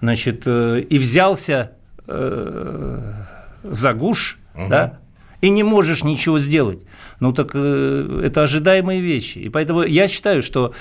значит, 0.01 0.45
э, 0.47 0.81
и 0.81 0.99
взялся 0.99 1.73
э, 2.07 3.13
за 3.63 3.93
гуш, 3.93 4.39
угу. 4.55 4.69
да, 4.69 4.99
и 5.41 5.51
не 5.51 5.63
можешь 5.63 6.05
ничего 6.05 6.39
сделать, 6.39 6.85
ну 7.21 7.33
так 7.33 7.51
э, 7.55 8.21
это 8.25 8.43
ожидаемые 8.43 9.01
вещи. 9.01 9.39
И 9.39 9.49
поэтому 9.49 9.83
я 9.83 10.09
считаю, 10.09 10.43
что 10.43 10.73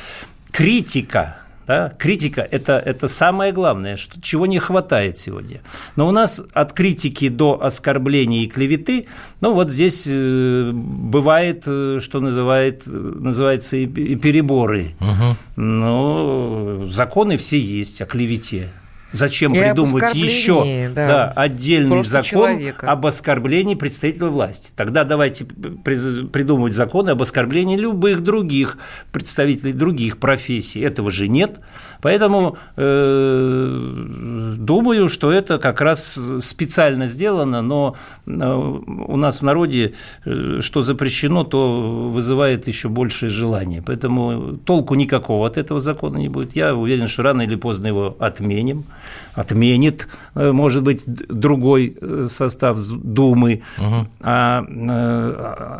критика 0.52 1.38
да? 1.68 1.92
Критика– 1.98 2.42
это, 2.52 2.74
это 2.74 3.08
самое 3.08 3.52
главное, 3.52 3.98
что, 3.98 4.20
чего 4.22 4.46
не 4.46 4.60
хватает 4.60 5.18
сегодня. 5.18 5.62
Но 5.96 6.08
у 6.08 6.12
нас 6.12 6.44
от 6.54 6.74
критики 6.74 7.30
до 7.30 7.64
оскорбления 7.64 8.44
и 8.44 8.48
клеветы, 8.48 9.08
ну 9.42 9.54
вот 9.54 9.72
здесь 9.72 10.08
э, 10.10 10.72
бывает, 10.74 11.64
э, 11.66 12.00
что 12.02 12.20
называет, 12.20 12.84
называется, 12.86 13.78
и 13.78 13.86
переборы. 13.88 14.96
Угу. 15.00 15.62
Но 15.62 16.88
законы 16.90 17.38
все 17.38 17.58
есть 17.58 18.02
о 18.02 18.06
клевете. 18.06 18.70
Зачем 19.12 19.54
и 19.54 19.60
придумывать 19.60 20.16
еще 20.16 20.90
да, 20.96 21.08
да, 21.08 21.32
отдельный 21.36 21.90
Просто 21.90 22.24
закон 22.24 22.26
человека. 22.26 22.90
об 22.90 23.06
оскорблении 23.06 23.76
представителя 23.76 24.28
власти? 24.28 24.72
Тогда 24.76 25.04
давайте 25.04 25.46
придумывать 25.46 26.74
законы 26.74 27.10
об 27.10 27.22
оскорблении 27.22 27.76
любых 27.76 28.22
других 28.22 28.78
представителей 29.12 29.74
других 29.74 30.18
профессий. 30.18 30.80
Этого 30.80 31.12
же 31.12 31.28
нет. 31.28 31.60
Поэтому 32.02 32.58
э, 32.78 34.56
думаю, 34.58 35.10
что 35.10 35.32
это 35.32 35.58
как 35.58 35.82
раз 35.82 36.18
специально 36.40 37.08
сделано, 37.08 37.62
но 37.62 37.96
э, 38.26 38.32
у 38.32 39.18
нас 39.18 39.40
в 39.40 39.44
народе 39.44 39.94
э, 40.26 40.60
что 40.62 40.82
запрещено, 40.82 41.44
то 41.44 42.10
вызывает 42.12 42.68
еще 42.68 42.88
большее 42.88 43.30
желание. 43.30 43.84
Поэтому 43.86 44.58
толку 44.58 44.96
никакого 44.96 45.48
от 45.48 45.58
этого 45.58 45.80
закона 45.80 46.18
не 46.18 46.30
будет. 46.30 46.56
Я 46.56 46.76
уверен, 46.76 47.08
что 47.08 47.24
рано 47.24 47.42
или 47.42 47.56
поздно 47.56 47.88
его 47.88 48.16
отменим 48.20 48.86
отменит, 49.34 50.08
э, 50.36 50.52
может 50.52 50.84
быть, 50.84 51.04
другой 51.06 51.98
э, 52.00 52.26
состав 52.28 52.78
Думы, 52.92 53.64
угу. 53.78 54.08
а, 54.22 54.64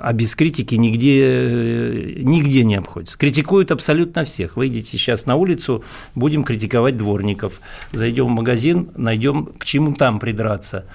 а 0.04 0.14
без 0.14 0.36
критики 0.36 0.76
нигде, 0.76 2.22
нигде 2.24 2.64
не 2.64 2.76
обходится. 2.76 3.18
Критикуют 3.18 3.72
абсолютно 3.72 4.26
всех. 4.26 4.58
Выйдите 4.58 4.98
сейчас 4.98 5.26
на 5.26 5.36
улицу, 5.36 5.84
будем 6.16 6.44
критиковать 6.44 6.98
дворников. 6.98 7.62
Зайдем 7.92 8.28
в 8.28 8.30
магазин, 8.30 8.90
найдем, 8.96 9.50
к 9.58 9.66
чему 9.66 9.94
там 9.94 10.20
придраться. 10.20 10.86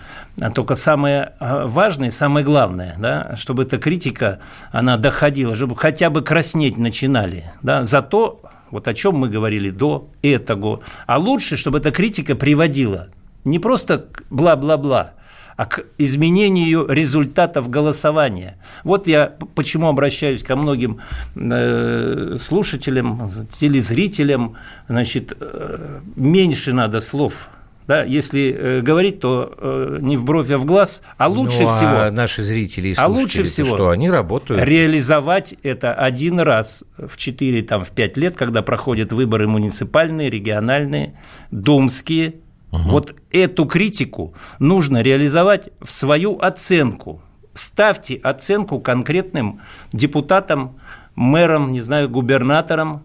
А 0.40 0.50
только 0.50 0.74
самое 0.74 1.32
важное, 1.40 2.10
самое 2.10 2.44
главное, 2.44 2.96
да, 2.98 3.34
чтобы 3.36 3.64
эта 3.64 3.78
критика, 3.78 4.38
она 4.70 4.96
доходила, 4.96 5.54
чтобы 5.54 5.76
хотя 5.76 6.10
бы 6.10 6.22
краснеть 6.22 6.78
начинали. 6.78 7.44
Да, 7.62 7.84
за 7.84 8.02
то, 8.02 8.42
вот 8.70 8.88
о 8.88 8.94
чем 8.94 9.16
мы 9.16 9.28
говорили 9.28 9.70
до 9.70 10.10
этого. 10.22 10.80
А 11.06 11.18
лучше, 11.18 11.56
чтобы 11.56 11.78
эта 11.78 11.90
критика 11.90 12.34
приводила 12.34 13.08
Не 13.44 13.58
просто 13.58 14.06
бла-бла-бла, 14.30 15.14
а 15.56 15.66
к 15.66 15.84
изменению 15.98 16.86
результатов 16.86 17.70
голосования. 17.70 18.58
Вот 18.84 19.06
я 19.06 19.36
почему 19.54 19.88
обращаюсь 19.88 20.42
ко 20.42 20.56
многим 20.56 21.00
э, 21.34 22.36
слушателям, 22.38 23.30
телезрителям, 23.52 24.56
значит, 24.88 25.36
э, 25.40 26.00
меньше 26.16 26.72
надо 26.72 27.00
слов 27.00 27.48
да, 27.86 28.02
если 28.02 28.52
э, 28.52 28.80
говорить, 28.80 29.20
то 29.20 29.54
э, 29.56 29.98
не 30.00 30.16
в 30.16 30.24
бровь, 30.24 30.50
а 30.50 30.58
в 30.58 30.64
глаз, 30.64 31.02
а 31.18 31.28
лучше 31.28 31.62
ну, 31.62 31.68
всего. 31.68 32.00
А 32.00 32.10
наши 32.10 32.42
зрители 32.42 32.88
и 32.88 32.94
а 32.96 33.06
лучше 33.06 33.44
всего, 33.44 33.76
что 33.76 33.90
они 33.90 34.10
работают. 34.10 34.60
Реализовать 34.62 35.54
это 35.62 35.94
один 35.94 36.40
раз 36.40 36.84
в 36.98 37.16
4, 37.16 37.62
там, 37.62 37.84
в 37.84 37.90
5 37.90 38.16
лет, 38.16 38.36
когда 38.36 38.62
проходят 38.62 39.12
выборы 39.12 39.46
муниципальные, 39.46 40.30
региональные, 40.30 41.16
думские. 41.52 42.36
Угу. 42.72 42.82
Вот 42.88 43.14
эту 43.30 43.66
критику 43.66 44.34
нужно 44.58 45.00
реализовать 45.02 45.68
в 45.80 45.92
свою 45.92 46.38
оценку. 46.40 47.22
Ставьте 47.52 48.16
оценку 48.16 48.80
конкретным 48.80 49.60
депутатам, 49.92 50.80
мэрам, 51.14 51.70
не 51.70 51.80
знаю, 51.80 52.08
губернаторам. 52.08 53.04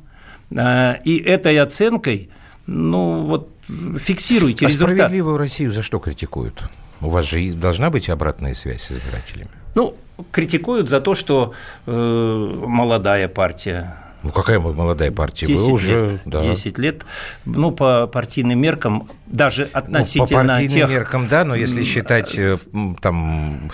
Э, 0.49 0.95
и 1.05 1.17
этой 1.17 1.59
оценкой, 1.59 2.31
ну, 2.65 3.25
вот 3.25 3.49
фиксируйте 3.99 4.65
а 4.65 4.69
результат. 4.69 4.95
справедливую 4.95 5.37
Россию 5.37 5.71
за 5.71 5.81
что 5.81 5.99
критикуют? 5.99 6.63
У 7.01 7.09
вас 7.09 7.25
же 7.25 7.53
должна 7.53 7.89
быть 7.89 8.09
обратная 8.09 8.53
связь 8.53 8.81
с 8.81 8.91
избирателями. 8.91 9.49
Ну, 9.75 9.95
критикуют 10.31 10.89
за 10.89 11.01
то, 11.01 11.15
что 11.15 11.53
э, 11.85 11.91
молодая 11.91 13.27
партия 13.27 13.97
ну, 14.23 14.29
какая 14.29 14.59
молодая 14.59 15.11
партия? 15.11 15.47
10 15.47 15.65
Вы 15.65 15.73
уже, 15.73 16.09
лет, 16.09 16.21
да. 16.25 16.43
10 16.43 16.77
лет. 16.77 17.05
Ну, 17.45 17.71
по 17.71 18.05
партийным 18.05 18.59
меркам, 18.59 19.09
даже 19.25 19.67
относительно 19.73 20.43
ну, 20.43 20.49
по 20.49 20.53
партийным 20.53 20.87
тех... 20.87 20.89
меркам, 20.89 21.27
да, 21.27 21.43
но 21.43 21.55
если 21.55 21.83
считать 21.83 22.37
э, 22.37 22.53
там 23.01 23.71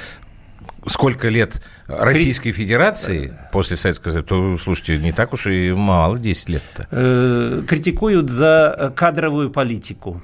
сколько 0.88 1.30
лет 1.30 1.64
Российской 1.88 2.52
Федерации 2.52 3.38
после 3.52 3.76
Советского 3.76 4.12
Союза, 4.12 4.28
то, 4.28 4.58
слушайте, 4.58 4.98
не 4.98 5.12
так 5.12 5.34
уж 5.34 5.48
и 5.48 5.72
мало, 5.72 6.18
10 6.18 6.50
лет-то. 6.50 6.88
Э, 6.92 7.64
критикуют 7.68 8.30
за 8.30 8.94
кадровую 8.96 9.50
политику. 9.52 10.22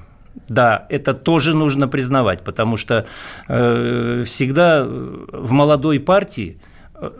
Да, 0.48 0.86
это 0.88 1.14
тоже 1.14 1.54
нужно 1.54 1.88
признавать, 1.88 2.42
потому 2.42 2.76
что 2.76 3.06
э, 3.48 4.24
всегда 4.26 4.84
в 4.84 5.52
молодой 5.52 6.00
партии, 6.00 6.58
э, 6.94 7.10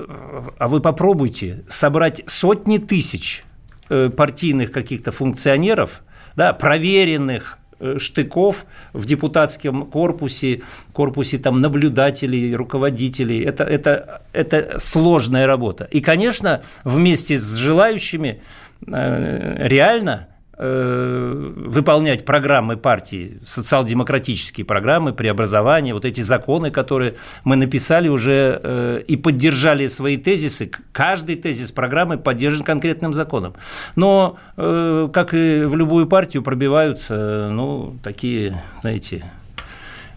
а 0.58 0.68
вы 0.68 0.80
попробуйте 0.80 1.64
собрать 1.68 2.22
сотни 2.26 2.78
тысяч 2.78 3.44
э, 3.88 4.10
партийных 4.10 4.72
каких-то 4.72 5.12
функционеров, 5.12 6.02
да, 6.36 6.52
проверенных, 6.52 7.58
штыков 7.98 8.66
в 8.92 9.04
депутатском 9.04 9.86
корпусе, 9.86 10.62
корпусе 10.92 11.38
там 11.38 11.60
наблюдателей, 11.60 12.54
руководителей. 12.54 13.42
Это, 13.44 13.64
это, 13.64 14.22
это 14.32 14.78
сложная 14.78 15.46
работа. 15.46 15.84
И, 15.90 16.00
конечно, 16.00 16.62
вместе 16.84 17.38
с 17.38 17.54
желающими 17.54 18.42
э, 18.86 19.68
реально 19.68 20.28
Э, 20.28 20.33
выполнять 20.56 22.24
программы 22.24 22.76
партии, 22.76 23.38
социал-демократические 23.46 24.64
программы, 24.64 25.12
преобразования, 25.12 25.94
вот 25.94 26.04
эти 26.04 26.20
законы, 26.20 26.70
которые 26.70 27.16
мы 27.44 27.56
написали 27.56 28.08
уже 28.08 28.60
э, 28.62 29.02
и 29.06 29.16
поддержали 29.16 29.88
свои 29.88 30.16
тезисы. 30.16 30.70
Каждый 30.92 31.36
тезис 31.36 31.72
программы 31.72 32.18
поддержан 32.18 32.64
конкретным 32.64 33.14
законом. 33.14 33.54
Но, 33.96 34.36
э, 34.56 35.08
как 35.12 35.34
и 35.34 35.64
в 35.64 35.74
любую 35.76 36.06
партию, 36.06 36.42
пробиваются 36.42 37.48
ну, 37.50 37.96
такие, 38.02 38.62
знаете, 38.82 39.24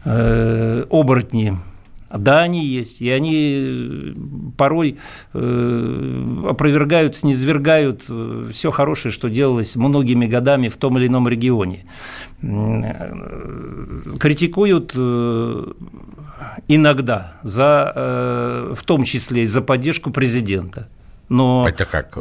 оборотни 0.06 1.58
да, 2.10 2.39
они 2.39 2.65
есть, 2.65 3.02
и 3.02 3.10
они 3.10 4.13
э, 4.13 4.13
порой 4.58 4.98
э, 5.34 6.43
опровергают, 6.48 7.17
снизвергают 7.17 8.06
э, 8.10 8.50
все 8.52 8.72
хорошее, 8.72 9.12
что 9.12 9.30
делалось 9.30 9.76
многими 9.76 10.26
годами 10.26 10.70
в 10.70 10.78
том 10.78 10.98
или 10.98 11.08
ином 11.08 11.28
регионе. 11.28 11.86
Критикуют 14.20 14.96
иногда, 16.67 17.34
за, 17.41 18.72
в 18.76 18.84
том 18.84 19.04
числе 19.04 19.41
и 19.43 19.48
за 19.48 19.62
поддержку 19.62 20.12
президента. 20.12 20.88
Но, 21.30 21.67
Это 21.67 21.86
как? 21.86 22.15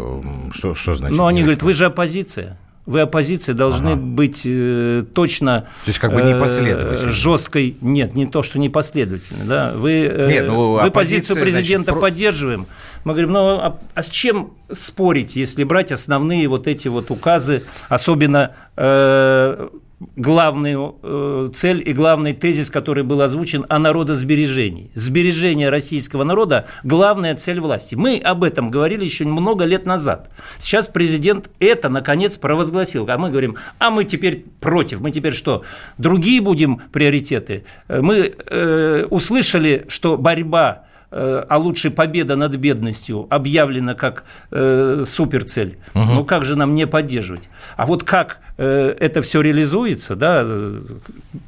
Что, 0.52 0.74
что 0.74 0.94
значит? 0.94 1.16
Но 1.16 1.26
они 1.26 1.42
говорят, 1.42 1.62
вы 1.62 1.74
же 1.74 1.84
оппозиция 1.84 2.58
вы 2.86 3.00
оппозиция 3.00 3.54
должны 3.54 3.90
ага. 3.90 4.00
быть 4.00 4.42
э, 4.46 5.04
точно 5.14 5.62
то 5.84 5.88
есть 5.88 5.98
как 5.98 6.14
бы 6.14 6.22
непоследовательны. 6.22 7.08
Э, 7.08 7.10
жесткой 7.10 7.76
нет 7.80 8.14
не 8.14 8.26
то 8.26 8.42
что 8.42 8.58
непоследовательны 8.58 9.44
да 9.44 9.72
вы 9.74 10.06
э, 10.10 10.28
нет, 10.30 10.46
ну, 10.46 10.80
вы 10.80 10.90
позицию 10.90 11.40
президента 11.40 11.92
значит, 11.92 12.00
поддерживаем 12.00 12.66
мы 13.04 13.12
говорим 13.12 13.32
ну 13.32 13.58
а, 13.58 13.80
а 13.94 14.02
с 14.02 14.08
чем 14.08 14.54
спорить 14.70 15.36
если 15.36 15.64
брать 15.64 15.90
основные 15.90 16.48
вот 16.48 16.68
эти 16.68 16.88
вот 16.88 17.10
указы 17.10 17.64
особенно 17.88 18.52
э, 18.76 19.68
главную 19.98 20.96
э, 21.02 21.50
цель 21.54 21.82
и 21.86 21.92
главный 21.92 22.34
тезис, 22.34 22.70
который 22.70 23.02
был 23.02 23.20
озвучен 23.22 23.64
о 23.68 23.78
народосбережении. 23.78 24.90
Сбережение 24.94 25.70
российского 25.70 26.24
народа– 26.24 26.66
главная 26.84 27.34
цель 27.34 27.60
власти. 27.60 27.94
Мы 27.94 28.18
об 28.18 28.44
этом 28.44 28.70
говорили 28.70 29.04
еще 29.04 29.24
много 29.24 29.64
лет 29.64 29.86
назад. 29.86 30.30
Сейчас 30.58 30.86
президент 30.86 31.50
это, 31.60 31.88
наконец, 31.88 32.36
провозгласил. 32.36 33.06
А 33.08 33.16
мы 33.16 33.30
говорим, 33.30 33.56
а 33.78 33.90
мы 33.90 34.04
теперь 34.04 34.44
против. 34.60 35.00
Мы 35.00 35.10
теперь 35.12 35.32
что, 35.32 35.62
другие 35.96 36.42
будем 36.42 36.80
приоритеты? 36.92 37.64
Мы 37.88 38.34
э, 38.50 39.06
услышали, 39.08 39.86
что 39.88 40.18
борьба 40.18 40.86
Э, 41.10 41.44
а 41.48 41.56
лучше 41.56 41.90
победа 41.90 42.36
над 42.36 42.56
бедностью 42.56 43.26
объявлена 43.30 43.94
как 43.94 44.24
э, 44.50 45.02
суперцель. 45.06 45.78
Угу. 45.94 46.04
Ну 46.04 46.24
как 46.24 46.44
же 46.44 46.56
нам 46.56 46.74
не 46.74 46.86
поддерживать? 46.86 47.48
А 47.76 47.86
вот 47.86 48.02
как 48.02 48.40
э, 48.55 48.55
это 48.56 49.20
все 49.20 49.42
реализуется, 49.42 50.16
да, 50.16 50.46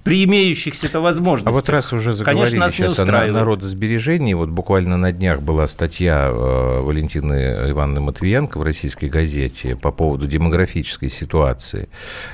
при 0.04 0.24
имеющихся 0.24 0.86
это 0.86 1.00
возможностях. 1.00 1.52
А 1.52 1.54
вот 1.54 1.68
раз 1.70 1.92
уже 1.94 2.12
заговорили 2.12 2.58
Конечно, 2.58 2.70
сейчас 2.70 2.98
о 2.98 3.06
народосбережении, 3.06 4.34
вот 4.34 4.50
буквально 4.50 4.98
на 4.98 5.10
днях 5.12 5.40
была 5.40 5.66
статья 5.66 6.28
э, 6.28 6.80
Валентины 6.80 7.70
Ивановны 7.70 8.00
Матвиенко 8.00 8.58
в 8.58 8.62
российской 8.62 9.06
газете 9.06 9.74
по 9.74 9.90
поводу 9.90 10.26
демографической 10.26 11.08
ситуации. 11.08 11.88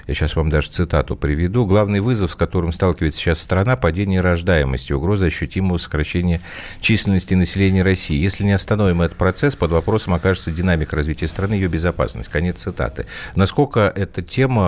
Я 0.08 0.14
сейчас 0.14 0.34
вам 0.34 0.48
даже 0.48 0.70
цитату 0.70 1.14
приведу. 1.14 1.66
Главный 1.66 2.00
вызов, 2.00 2.32
с 2.32 2.34
которым 2.34 2.72
сталкивается 2.72 3.20
сейчас 3.20 3.40
страна, 3.40 3.76
падение 3.76 4.20
рождаемости, 4.20 4.92
угроза 4.92 5.26
ощутимого 5.26 5.78
сокращения 5.78 6.40
численности 6.80 7.34
населения 7.34 7.84
России. 7.84 8.16
Если 8.16 8.42
не 8.42 8.52
остановим 8.52 9.02
этот 9.02 9.16
процесс, 9.16 9.54
под 9.54 9.70
вопросом 9.70 10.14
окажется 10.14 10.50
динамика 10.50 10.96
развития 10.96 11.28
страны, 11.28 11.54
ее 11.54 11.68
безопасность. 11.68 12.28
Конец 12.28 12.62
цитаты. 12.62 13.06
Насколько 13.36 13.92
эта 13.94 14.22
тема 14.22 14.63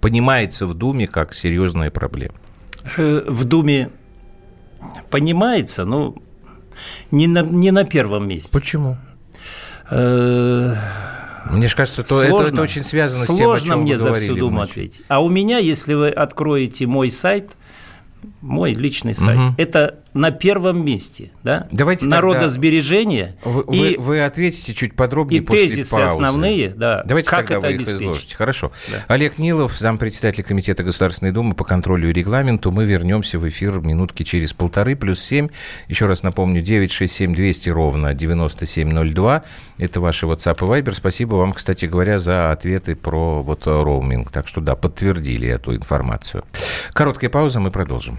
понимается 0.00 0.66
в 0.66 0.74
Думе 0.74 1.06
как 1.06 1.34
серьезная 1.34 1.90
проблема? 1.90 2.34
Э, 2.96 3.24
в 3.26 3.44
Думе 3.44 3.90
понимается, 5.10 5.84
но 5.84 6.14
не 7.10 7.26
на, 7.26 7.42
не 7.42 7.70
на 7.70 7.84
первом 7.84 8.28
месте. 8.28 8.52
Почему? 8.52 8.96
Э, 9.90 10.74
мне 11.50 11.68
же 11.68 11.76
кажется, 11.76 12.02
то 12.02 12.20
сложно, 12.20 12.46
это, 12.46 12.54
это 12.54 12.62
очень 12.62 12.84
связано 12.84 13.24
с 13.24 13.36
тем, 13.36 13.50
о 13.50 13.60
чем 13.60 13.82
мне 13.82 13.92
вы 13.92 13.98
за 13.98 14.14
всю 14.14 14.36
Думу 14.36 14.60
ответить. 14.60 15.02
А 15.08 15.22
у 15.22 15.28
меня, 15.28 15.58
если 15.58 15.94
вы 15.94 16.10
откроете 16.10 16.86
мой 16.86 17.10
сайт, 17.10 17.52
мой 18.40 18.74
личный 18.74 19.14
сайт, 19.14 19.38
угу. 19.38 19.54
это 19.56 20.00
на 20.18 20.32
первом 20.32 20.84
месте, 20.84 21.30
да? 21.44 21.68
Давайте 21.70 22.06
народосбережение. 22.06 23.36
Вы, 23.44 23.64
и, 23.74 23.96
вы, 23.96 24.22
ответите 24.22 24.74
чуть 24.74 24.94
подробнее 24.94 25.40
и 25.40 25.44
после 25.44 25.68
тезисы 25.68 25.94
паузы. 25.94 26.14
основные, 26.14 26.70
да. 26.70 27.02
Давайте 27.06 27.30
как 27.30 27.46
тогда 27.46 27.68
это 27.68 27.76
вы 27.76 27.82
их 27.82 27.88
изложите. 27.88 28.36
Хорошо. 28.36 28.72
Да. 28.90 29.04
Олег 29.08 29.38
Нилов, 29.38 29.78
зампредседателя 29.78 30.42
Комитета 30.42 30.82
Государственной 30.82 31.30
Думы 31.30 31.54
по 31.54 31.64
контролю 31.64 32.10
и 32.10 32.12
регламенту. 32.12 32.72
Мы 32.72 32.84
вернемся 32.84 33.38
в 33.38 33.48
эфир 33.48 33.80
минутки 33.80 34.24
через 34.24 34.52
полторы, 34.52 34.96
плюс 34.96 35.20
семь. 35.20 35.48
Еще 35.86 36.06
раз 36.06 36.22
напомню, 36.22 36.62
967 36.62 37.34
200 37.34 37.70
ровно 37.70 38.12
9702. 38.12 39.44
Это 39.78 40.00
ваши 40.00 40.26
WhatsApp 40.26 40.56
и 40.56 40.80
Viber. 40.82 40.92
Спасибо 40.92 41.36
вам, 41.36 41.52
кстати 41.52 41.84
говоря, 41.86 42.18
за 42.18 42.50
ответы 42.50 42.96
про 42.96 43.42
вот 43.42 43.66
роуминг. 43.66 44.32
Так 44.32 44.48
что 44.48 44.60
да, 44.60 44.74
подтвердили 44.74 45.48
эту 45.48 45.76
информацию. 45.76 46.44
Короткая 46.92 47.30
пауза, 47.30 47.60
мы 47.60 47.70
продолжим. 47.70 48.18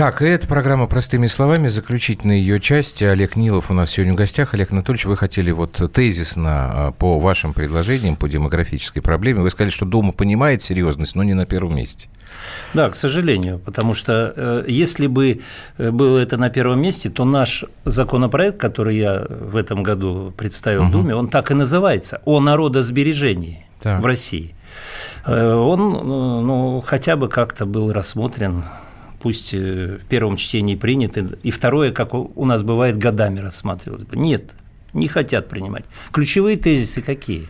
Так, 0.00 0.22
и 0.22 0.24
это 0.24 0.46
программа 0.46 0.86
«Простыми 0.86 1.26
словами», 1.26 1.68
заключительная 1.68 2.36
ее 2.36 2.58
часть. 2.58 3.02
Олег 3.02 3.36
Нилов 3.36 3.70
у 3.70 3.74
нас 3.74 3.90
сегодня 3.90 4.14
в 4.14 4.16
гостях. 4.16 4.54
Олег 4.54 4.72
Анатольевич, 4.72 5.04
вы 5.04 5.14
хотели 5.14 5.50
вот 5.50 5.92
тезисно 5.92 6.52
а, 6.54 6.92
по 6.92 7.18
вашим 7.18 7.52
предложениям 7.52 8.16
по 8.16 8.26
демографической 8.26 9.02
проблеме. 9.02 9.42
Вы 9.42 9.50
сказали, 9.50 9.70
что 9.70 9.84
Дума 9.84 10.12
понимает 10.12 10.62
серьезность, 10.62 11.16
но 11.16 11.22
не 11.22 11.34
на 11.34 11.44
первом 11.44 11.76
месте. 11.76 12.08
Да, 12.72 12.88
к 12.88 12.96
сожалению, 12.96 13.58
потому 13.58 13.92
что 13.92 14.32
э, 14.34 14.64
если 14.68 15.06
бы 15.06 15.42
э, 15.76 15.90
было 15.90 16.18
это 16.18 16.38
на 16.38 16.48
первом 16.48 16.80
месте, 16.80 17.10
то 17.10 17.26
наш 17.26 17.66
законопроект, 17.84 18.58
который 18.58 18.96
я 18.96 19.26
в 19.28 19.54
этом 19.54 19.82
году 19.82 20.32
представил 20.34 20.84
угу. 20.84 20.92
Думе, 20.92 21.14
он 21.14 21.28
так 21.28 21.50
и 21.50 21.54
называется 21.54 22.22
«О 22.24 22.40
народосбережении 22.40 23.66
так. 23.82 24.00
в 24.00 24.06
России». 24.06 24.54
Э, 25.26 25.52
он 25.52 25.78
ну, 26.46 26.82
хотя 26.86 27.16
бы 27.16 27.28
как-то 27.28 27.66
был 27.66 27.92
рассмотрен 27.92 28.64
пусть 29.20 29.52
в 29.52 29.98
первом 30.08 30.36
чтении 30.36 30.76
приняты, 30.76 31.28
и 31.42 31.50
второе, 31.50 31.92
как 31.92 32.14
у 32.14 32.44
нас 32.44 32.62
бывает, 32.62 32.96
годами 32.96 33.40
рассматривалось 33.40 34.04
бы. 34.04 34.16
Нет, 34.16 34.52
не 34.92 35.08
хотят 35.08 35.48
принимать. 35.48 35.84
Ключевые 36.12 36.56
тезисы 36.56 37.02
какие? 37.02 37.48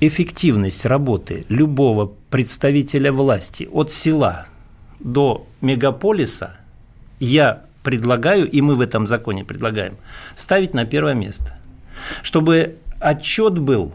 Эффективность 0.00 0.86
работы 0.86 1.44
любого 1.48 2.12
представителя 2.30 3.12
власти 3.12 3.68
от 3.70 3.92
села 3.92 4.46
до 4.98 5.46
мегаполиса 5.60 6.56
я 7.18 7.64
предлагаю, 7.82 8.50
и 8.50 8.60
мы 8.60 8.74
в 8.74 8.80
этом 8.80 9.06
законе 9.06 9.44
предлагаем, 9.44 9.96
ставить 10.34 10.74
на 10.74 10.84
первое 10.84 11.14
место. 11.14 11.56
Чтобы 12.22 12.76
отчет 12.98 13.58
был 13.58 13.94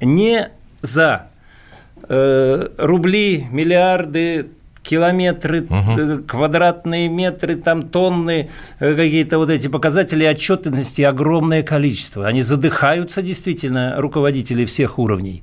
не 0.00 0.50
за 0.82 1.28
э, 2.08 2.68
рубли, 2.78 3.46
миллиарды, 3.50 4.50
километры, 4.88 5.62
угу. 5.62 6.22
квадратные 6.26 7.08
метры, 7.08 7.56
там 7.56 7.82
тонны, 7.82 8.48
э, 8.80 8.94
какие-то 8.94 9.38
вот 9.38 9.50
эти 9.50 9.68
показатели 9.68 10.24
отчетности 10.24 11.02
огромное 11.02 11.62
количество. 11.62 12.26
Они 12.26 12.42
задыхаются 12.42 13.22
действительно, 13.22 13.94
руководители 13.98 14.64
всех 14.64 14.98
уровней. 14.98 15.42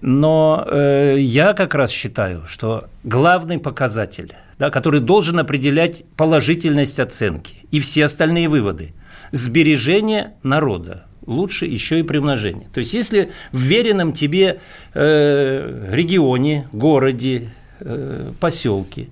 Но 0.00 0.66
э, 0.66 1.16
я 1.18 1.52
как 1.52 1.74
раз 1.74 1.90
считаю, 1.90 2.44
что 2.46 2.84
главный 3.04 3.58
показатель, 3.58 4.32
да, 4.58 4.70
который 4.70 5.00
должен 5.00 5.38
определять 5.38 6.04
положительность 6.16 6.98
оценки 6.98 7.54
и 7.70 7.78
все 7.78 8.04
остальные 8.04 8.48
выводы– 8.48 8.94
сбережение 9.32 10.34
народа, 10.42 11.04
лучше 11.26 11.66
еще 11.66 12.00
и 12.00 12.02
примножение. 12.02 12.68
То 12.72 12.80
есть, 12.80 12.94
если 12.94 13.30
в 13.50 13.58
веренном 13.58 14.12
тебе 14.12 14.60
э, 14.94 15.88
регионе, 15.90 16.68
городе, 16.72 17.50
э, 17.84 18.32
поселке, 18.40 19.08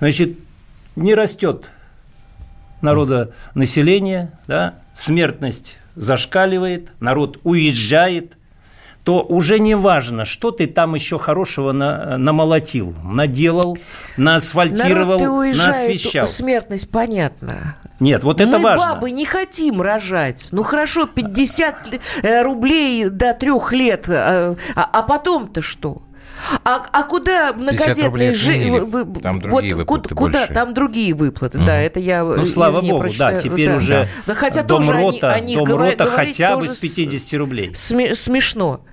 значит, 0.00 0.38
не 0.96 1.14
растет 1.14 1.70
народонаселение, 2.80 4.32
да, 4.46 4.74
смертность 4.94 5.78
зашкаливает, 5.96 6.92
народ 7.00 7.40
уезжает, 7.44 8.34
то 9.04 9.22
уже 9.22 9.58
не 9.58 9.74
важно, 9.74 10.24
что 10.24 10.50
ты 10.50 10.66
там 10.66 10.94
еще 10.94 11.18
хорошего 11.18 11.72
на, 11.72 12.18
намолотил, 12.18 12.94
наделал, 13.02 13.78
наасфальтировал, 14.18 15.18
Народ 15.18 15.38
уезжает, 15.38 15.88
наосвещал. 15.88 16.26
Смертность 16.26 16.90
понятна. 16.90 17.76
Нет, 18.00 18.22
вот 18.22 18.40
это 18.40 18.58
Мы, 18.58 18.62
важно. 18.62 18.86
Мы, 18.86 18.94
бабы, 18.94 19.10
не 19.10 19.24
хотим 19.24 19.80
рожать. 19.80 20.48
Ну, 20.52 20.62
хорошо, 20.62 21.06
50 21.06 22.00
э, 22.22 22.42
рублей 22.42 23.08
до 23.08 23.32
трех 23.32 23.72
лет. 23.72 24.08
А, 24.08 24.56
а, 24.76 24.90
а 24.92 25.02
потом-то 25.02 25.62
что? 25.62 26.02
А, 26.64 26.84
а 26.92 27.02
куда 27.04 27.52
многодетные 27.52 28.32
жители? 28.32 29.20
Там 29.20 29.40
другие 29.40 29.74
вот, 29.74 29.80
выплаты 29.80 30.14
Куда? 30.14 30.38
Больше. 30.40 30.54
Там 30.54 30.74
другие 30.74 31.14
выплаты, 31.14 31.58
угу. 31.58 31.66
да, 31.66 31.78
это 31.78 32.00
я 32.00 32.24
Ну, 32.24 32.44
слава 32.46 32.80
богу, 32.80 33.00
прочитаю. 33.00 33.34
да, 33.36 33.40
теперь 33.40 33.68
да. 33.68 33.76
уже 33.76 34.08
да. 34.26 34.34
Хотя 34.34 34.62
дом 34.62 34.82
тоже 34.82 34.92
рота, 34.92 35.32
они, 35.32 35.56
дом 35.56 35.68
рота 35.68 36.06
хотя 36.06 36.56
бы 36.56 36.68
с 36.68 36.80
50 36.80 37.38
рублей. 37.38 37.74
Смешно. 37.74 38.84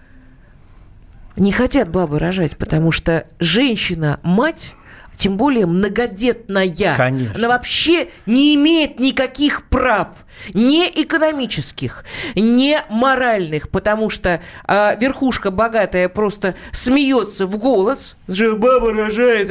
Не 1.35 1.51
хотят 1.51 1.89
бабы 1.89 2.17
рожать, 2.17 2.57
потому 2.57 2.91
что 2.91 3.27
женщина-мать 3.39 4.73
тем 5.17 5.37
более 5.37 5.65
многодетная, 5.65 6.95
Конечно. 6.95 7.35
она 7.35 7.47
вообще 7.47 8.09
не 8.25 8.55
имеет 8.55 8.99
никаких 8.99 9.67
прав, 9.69 10.24
ни 10.53 10.85
экономических, 10.87 12.05
ни 12.35 12.77
моральных, 12.89 13.69
потому 13.69 14.09
что 14.09 14.41
э, 14.67 14.97
верхушка 14.99 15.51
богатая 15.51 16.09
просто 16.09 16.55
смеется 16.71 17.45
в 17.45 17.57
голос, 17.57 18.17
баба 18.27 18.93
рожает. 18.93 19.49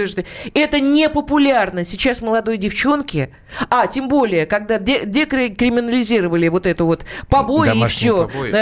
Это 0.55 0.81
не 0.81 1.09
популярно. 1.09 1.85
Сейчас 1.85 2.23
молодой 2.23 2.57
девчонке, 2.57 3.31
а 3.71 3.87
тем 3.87 4.09
более, 4.09 4.47
когда 4.47 4.79
де- 4.79 5.05
декриминализировали 5.05 6.49
вот 6.49 6.67
эту 6.67 6.87
вот 6.87 7.05
побои 7.29 7.69
Домашние 7.69 7.85
и 7.85 7.89
все, 7.89 8.29
побои. 8.29 8.53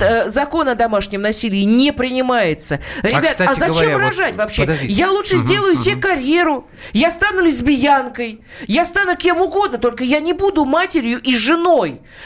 Э, 0.00 0.28
закон 0.28 0.68
о 0.68 0.74
домашнем 0.74 1.22
насилии 1.22 1.62
не 1.62 1.92
принимается. 1.92 2.80
А, 3.02 3.06
Ребят, 3.06 3.24
а, 3.24 3.28
кстати 3.28 3.50
а 3.50 3.54
зачем 3.54 3.90
говоря, 3.90 3.98
рожать 3.98 4.32
вот, 4.32 4.38
вообще? 4.38 4.62
Подождите. 4.62 4.92
Я 4.92 5.10
лучше 5.10 5.36
угу, 5.36 5.44
сделаю 5.44 5.72
угу. 5.74 5.82
себе 5.82 5.96
карьеру, 5.96 6.68
я 6.92 7.10
стану 7.10 7.42
лесбиянкой, 7.42 8.42
я 8.66 8.84
стану 8.84 9.16
кем 9.16 9.40
угодно, 9.40 9.78
только 9.78 10.04
я 10.04 10.20
не 10.20 10.32
буду 10.32 10.64
матерью 10.64 11.20
и 11.20 11.36
женой. 11.36 11.67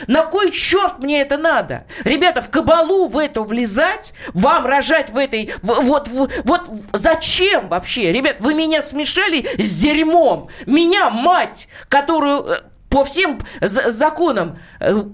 На 0.07 0.24
кой 0.24 0.51
черт 0.51 0.99
мне 0.99 1.20
это 1.20 1.36
надо? 1.36 1.86
Ребята, 2.05 2.43
в 2.43 2.51
кабалу 2.51 3.07
в 3.07 3.18
это 3.18 3.43
влезать, 3.43 4.14
вам 4.34 4.66
рожать 4.66 5.11
в 5.11 5.16
этой... 5.16 5.53
Вот, 5.62 6.09
вот, 6.09 6.32
вот 6.45 6.70
зачем 6.93 7.68
вообще? 7.68 8.12
Ребят, 8.12 8.40
вы 8.40 8.55
меня 8.55 8.82
смешали 8.82 9.47
с 9.59 9.76
дерьмом. 9.76 10.49
Меня, 10.66 11.11
мать, 11.11 11.68
которую 11.88 12.45
э, 12.45 12.62
по 12.88 13.05
всем 13.05 13.38
законам 13.61 14.59
э, 14.80 15.05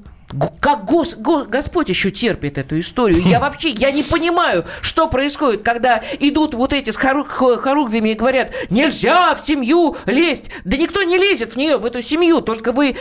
как 0.60 0.84
гос, 0.84 1.14
го, 1.14 1.44
Господь 1.44 1.88
еще 1.88 2.10
терпит 2.10 2.58
эту 2.58 2.78
историю. 2.78 3.22
Я 3.22 3.40
вообще, 3.40 3.70
я 3.70 3.90
не 3.90 4.02
понимаю, 4.02 4.64
что 4.82 5.08
происходит, 5.08 5.62
когда 5.62 6.02
идут 6.20 6.54
вот 6.54 6.72
эти 6.72 6.90
с 6.90 6.96
хоруг, 6.96 7.28
хоругвями 7.28 8.10
и 8.10 8.14
говорят, 8.14 8.52
нельзя 8.70 9.34
в 9.34 9.40
семью 9.40 9.96
лезть. 10.06 10.50
Да 10.64 10.76
никто 10.76 11.02
не 11.02 11.16
лезет 11.16 11.52
в 11.52 11.56
нее, 11.56 11.78
в 11.78 11.86
эту 11.86 12.02
семью, 12.02 12.40
только 12.40 12.72
вы 12.72 12.96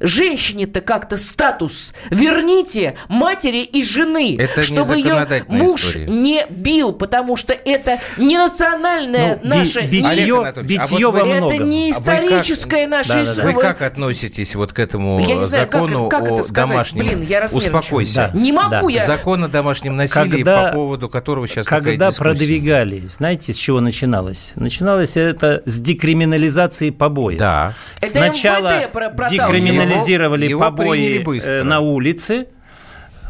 женщине-то 0.00 0.80
как-то 0.80 1.16
статус 1.16 1.92
верните 2.10 2.96
матери 3.08 3.58
и 3.58 3.82
жены, 3.82 4.36
это 4.38 4.62
чтобы 4.62 4.96
ее 4.96 5.26
муж 5.48 5.86
история. 5.86 6.06
не 6.06 6.46
бил, 6.48 6.92
потому 6.92 7.36
что 7.36 7.52
это 7.52 8.00
не 8.16 8.36
национальная 8.38 9.40
ну, 9.42 9.56
наша... 9.56 9.82
Битье, 9.82 10.52
битье 10.62 11.06
а 11.06 11.10
вот 11.10 11.20
во 11.20 11.26
Это 11.26 11.58
не 11.58 11.90
историческая 11.90 12.84
а 12.84 12.88
наша 12.88 13.22
история. 13.22 13.54
Вы 13.54 13.60
как 13.60 13.82
относитесь 13.82 14.54
вот 14.54 14.72
к 14.72 14.78
этому 14.78 15.20
я 15.20 15.42
закону 15.44 16.08
как, 16.08 16.20
как 16.20 16.30
о 16.30 16.34
это 16.34 16.42
сказать? 16.42 16.70
домашнем... 16.70 17.04
Блин, 17.04 17.22
я 17.22 17.48
Успокойся. 17.52 18.30
Да. 18.32 18.38
Не 18.38 18.52
могу 18.52 18.88
да. 18.88 18.94
я... 18.94 19.04
Закон 19.04 19.44
о 19.44 19.48
домашнем 19.48 19.96
насилии, 19.96 20.30
когда, 20.30 20.68
по 20.68 20.74
поводу 20.74 21.08
которого 21.08 21.48
сейчас 21.48 21.66
Когда 21.66 22.10
продвигали, 22.10 23.02
знаете, 23.10 23.52
с 23.52 23.56
чего 23.56 23.80
начиналось? 23.80 24.52
Начиналось 24.54 25.16
это 25.16 25.62
с 25.64 25.80
декриминализации 25.80 26.90
побоев. 26.90 27.38
Да. 27.38 27.74
Сначала 28.00 28.82
декриминализация 29.30 29.87
анализировали 29.92 30.48
его, 30.48 30.60
побои 30.60 31.22
э, 31.42 31.62
на 31.62 31.80
улице, 31.80 32.46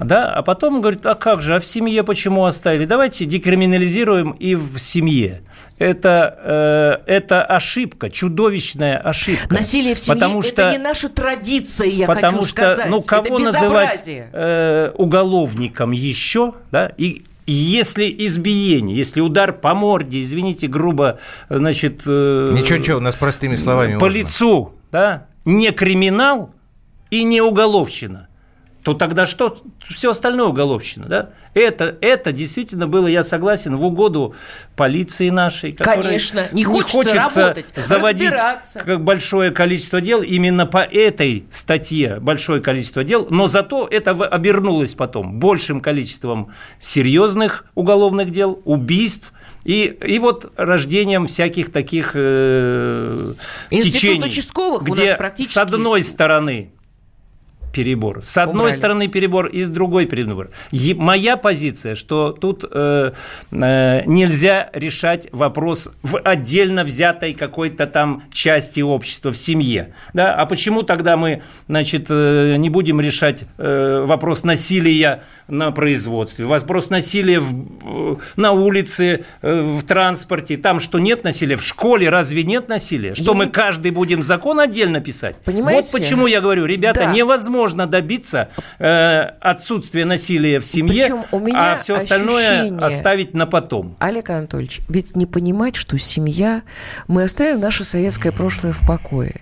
да, 0.00 0.26
а 0.26 0.42
потом 0.42 0.80
говорит, 0.80 1.04
а 1.06 1.14
как 1.14 1.42
же, 1.42 1.56
а 1.56 1.60
в 1.60 1.66
семье 1.66 2.04
почему 2.04 2.44
оставили? 2.44 2.84
Давайте 2.84 3.24
декриминализируем 3.24 4.30
и 4.30 4.54
в 4.54 4.78
семье. 4.78 5.42
Это, 5.78 7.00
э, 7.06 7.12
это 7.12 7.44
ошибка, 7.44 8.10
чудовищная 8.10 8.98
ошибка. 8.98 9.54
Насилие 9.54 9.94
в 9.94 9.98
семье 9.98 10.20
потому 10.20 10.42
что, 10.42 10.62
это 10.62 10.72
не 10.72 10.78
наша 10.78 11.08
традиция, 11.08 11.88
я 11.88 12.06
потому 12.06 12.38
хочу 12.38 12.48
что, 12.48 12.56
сказать. 12.56 12.90
Ну, 12.90 13.00
кого 13.00 13.38
называть 13.38 14.02
э, 14.06 14.92
уголовником 14.94 15.92
еще, 15.92 16.54
да, 16.72 16.92
и 16.96 17.24
если 17.46 18.14
избиение, 18.26 18.96
если 18.96 19.20
удар 19.20 19.52
по 19.52 19.74
морде, 19.74 20.22
извините, 20.22 20.66
грубо, 20.66 21.18
значит... 21.48 22.02
Э, 22.06 22.48
ничего, 22.52 22.78
ничего, 22.78 22.98
у 22.98 23.00
нас 23.00 23.16
простыми 23.16 23.54
словами 23.54 23.94
По 23.94 24.06
можно. 24.06 24.18
лицу, 24.18 24.74
да, 24.92 25.27
не 25.48 25.72
криминал, 25.72 26.54
и 27.10 27.24
не 27.24 27.40
уголовщина, 27.40 28.28
то 28.84 28.94
тогда 28.94 29.26
что? 29.26 29.58
Все 29.80 30.10
остальное 30.10 30.46
уголовщина, 30.46 31.06
да? 31.06 31.30
Это, 31.54 31.96
это 32.00 32.32
действительно 32.32 32.86
было, 32.86 33.06
я 33.06 33.22
согласен, 33.22 33.76
в 33.76 33.84
угоду 33.84 34.34
полиции 34.76 35.30
нашей. 35.30 35.72
Конечно, 35.72 36.44
не 36.52 36.64
хочется 36.64 37.14
работать, 37.14 37.66
заводить 37.74 38.34
большое 38.98 39.50
количество 39.50 40.00
дел 40.00 40.22
именно 40.22 40.66
по 40.66 40.78
этой 40.84 41.46
статье 41.50 42.18
большое 42.20 42.60
количество 42.60 43.02
дел, 43.02 43.26
но 43.30 43.48
зато 43.48 43.88
это 43.90 44.10
обернулось 44.10 44.94
потом 44.94 45.40
большим 45.40 45.80
количеством 45.80 46.52
серьезных 46.78 47.64
уголовных 47.74 48.30
дел, 48.30 48.60
убийств. 48.64 49.32
И, 49.68 49.84
и 49.84 50.18
вот 50.18 50.50
рождением 50.56 51.26
всяких 51.26 51.70
таких 51.70 52.12
э, 52.14 53.34
Институт 53.68 54.00
течений, 54.00 54.24
участковых 54.24 54.80
у 54.80 54.84
где 54.86 55.10
нас 55.10 55.18
практически- 55.18 55.52
с 55.52 55.58
одной 55.58 56.02
стороны 56.02 56.70
перебор. 57.82 58.22
С 58.22 58.36
одной 58.38 58.56
Убрали. 58.64 58.72
стороны 58.76 59.06
перебор 59.08 59.46
и 59.46 59.62
с 59.62 59.68
другой 59.68 60.06
перебор. 60.06 60.48
Е- 60.72 60.96
моя 60.96 61.36
позиция, 61.36 61.94
что 61.94 62.32
тут 62.32 62.64
э, 62.68 63.12
э, 63.52 64.02
нельзя 64.06 64.68
решать 64.72 65.28
вопрос 65.30 65.92
в 66.02 66.18
отдельно 66.18 66.82
взятой 66.82 67.34
какой-то 67.34 67.86
там 67.86 68.24
части 68.32 68.80
общества, 68.80 69.30
в 69.30 69.36
семье. 69.38 69.94
Да? 70.12 70.34
А 70.34 70.44
почему 70.46 70.82
тогда 70.82 71.16
мы 71.16 71.42
значит, 71.68 72.06
э, 72.10 72.56
не 72.58 72.68
будем 72.68 73.00
решать 73.00 73.44
э, 73.58 74.04
вопрос 74.06 74.42
насилия 74.42 75.22
на 75.46 75.70
производстве, 75.70 76.46
вопрос 76.46 76.90
насилия 76.90 77.38
в- 77.38 77.52
в- 77.52 78.18
на 78.36 78.50
улице, 78.52 79.24
э, 79.42 79.60
в 79.78 79.84
транспорте, 79.84 80.56
там 80.56 80.80
что 80.80 80.98
нет 80.98 81.22
насилия, 81.22 81.56
в 81.56 81.62
школе 81.62 82.10
разве 82.10 82.42
нет 82.42 82.68
насилия? 82.68 83.14
Что 83.14 83.32
Я 83.32 83.38
мы 83.38 83.44
не- 83.44 83.50
каждый 83.52 83.92
будем 83.92 84.24
закон 84.24 84.58
отдельно 84.58 85.00
писать? 85.00 85.36
Понимаете? 85.44 85.90
Вот 85.92 86.00
почему 86.00 86.26
я 86.26 86.40
говорю, 86.40 86.64
ребята, 86.66 87.00
Да. 87.00 87.12
невозможно 87.12 87.67
добиться 87.86 88.48
э, 88.78 89.20
отсутствия 89.40 90.04
насилия 90.04 90.60
в 90.60 90.64
семье, 90.64 91.04
Причем 91.04 91.24
у 91.32 91.38
меня 91.40 91.74
а 91.74 91.76
все 91.76 91.96
остальное 91.96 92.60
ощущение- 92.62 92.80
оставить 92.80 93.34
на 93.34 93.46
потом. 93.46 93.96
Олег 93.98 94.30
Анатольевич, 94.30 94.80
ведь 94.88 95.16
не 95.16 95.26
понимать, 95.26 95.76
что 95.76 95.98
семья... 95.98 96.62
Мы 97.06 97.24
оставим 97.24 97.60
наше 97.60 97.84
советское 97.84 98.32
прошлое 98.32 98.72
в 98.72 98.86
покое. 98.86 99.40